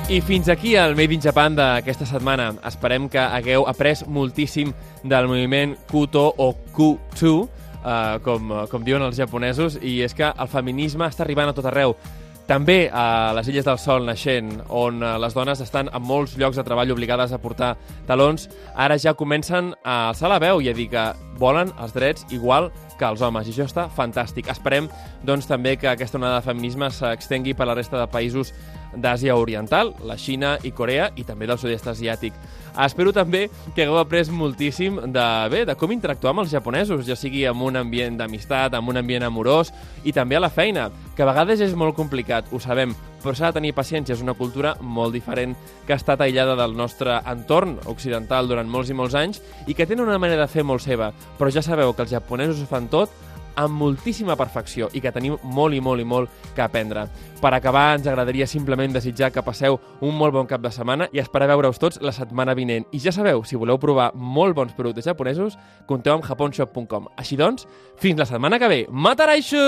[0.09, 2.47] I fins aquí el Made in Japan d'aquesta setmana.
[2.65, 4.71] Esperem que hagueu après moltíssim
[5.03, 7.43] del moviment Kuto o Ku-tu,
[7.85, 11.69] eh, com, com diuen els japonesos, i és que el feminisme està arribant a tot
[11.69, 11.93] arreu.
[12.49, 16.57] També a les Illes del Sol naixent, on eh, les dones estan en molts llocs
[16.57, 17.75] de treball obligades a portar
[18.09, 21.05] talons, ara ja comencen a alçar la veu i a dir que
[21.37, 24.51] volen els drets igual que els homes, i això està fantàstic.
[24.51, 24.89] Esperem,
[25.25, 28.53] doncs, també que aquesta onada de feminisme s'extengui per la resta de països
[28.93, 32.35] d'Àsia Oriental, la Xina i Corea, i també del sud-est asiàtic.
[32.77, 37.17] Espero també que hagueu après moltíssim de, bé, de com interactuar amb els japonesos, ja
[37.19, 41.23] sigui en un ambient d'amistat, en un ambient amorós i també a la feina, que
[41.23, 42.93] a vegades és molt complicat, ho sabem,
[43.23, 45.55] però s'ha de tenir paciència, és una cultura molt diferent
[45.85, 49.87] que ha estat aïllada del nostre entorn occidental durant molts i molts anys i que
[49.87, 52.87] tenen una manera de fer molt seva, però ja sabeu que els japonesos ho fan
[52.91, 53.11] tot
[53.59, 57.05] amb moltíssima perfecció i que tenim molt i molt i molt que aprendre.
[57.41, 61.21] Per acabar, ens agradaria simplement desitjar que passeu un molt bon cap de setmana i
[61.21, 62.87] esperar veure-us tots la setmana vinent.
[62.95, 67.11] I ja sabeu, si voleu provar molt bons productes japonesos, compteu amb japonshop.com.
[67.19, 67.67] Així doncs,
[67.99, 68.81] fins la setmana que ve.
[68.89, 69.63] Mataraishu!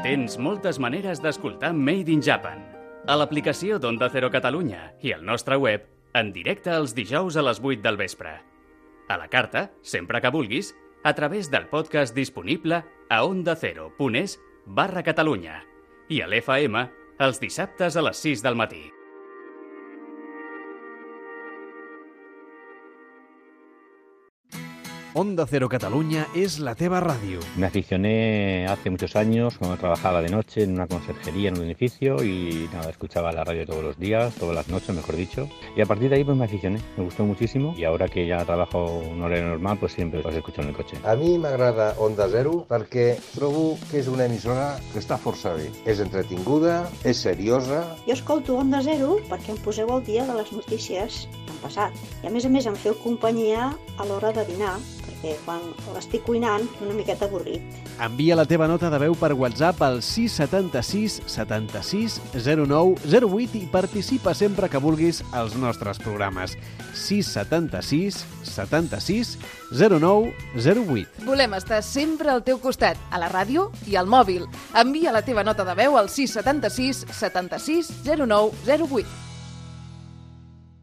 [0.00, 2.64] Tens moltes maneres d'escoltar Made in Japan.
[3.06, 5.84] A l'aplicació d'Onda Cero Catalunya i al nostre web,
[6.16, 8.32] en directe els dijous a les 8 del vespre.
[9.10, 10.72] A la carta, sempre que vulguis,
[11.02, 15.62] a través del podcast disponible a ondacero.es barra Catalunya
[16.08, 16.86] i a l'FM
[17.20, 18.99] els dissabtes a les 6 del matí.
[25.12, 27.40] Onda Cero Cataluña es la teba radio.
[27.56, 32.22] Me aficioné hace muchos años cuando trabajaba de noche en una conserjería en un edificio
[32.22, 35.48] y nada, escuchaba la radio todos los días, todas las noches, mejor dicho.
[35.76, 38.44] Y a partir de ahí pues me aficioné, me gustó muchísimo y ahora que ya
[38.44, 40.96] trabajo un horario normal pues siempre los escucho en el coche.
[41.02, 45.72] A mi m'agrada Onda Zero perquè trobo que és una emissora que està força bé.
[45.90, 47.82] És entretinguda, és seriosa.
[48.06, 51.98] Jo escolto Onda Zero perquè em poseu al dia de les notícies que han passat.
[52.22, 54.78] I a més a més em feu companyia a l'hora de dinar,
[55.20, 55.60] perquè quan
[55.94, 57.62] l'estic cuinant una miqueta avorrit.
[58.00, 64.34] Envia la teva nota de veu per WhatsApp al 676 76 09 08 i participa
[64.34, 66.56] sempre que vulguis als nostres programes.
[66.94, 69.36] 676 76
[69.70, 71.24] 09 08.
[71.26, 74.48] Volem estar sempre al teu costat, a la ràdio i al mòbil.
[74.74, 79.29] Envia la teva nota de veu al 676 76 09 08.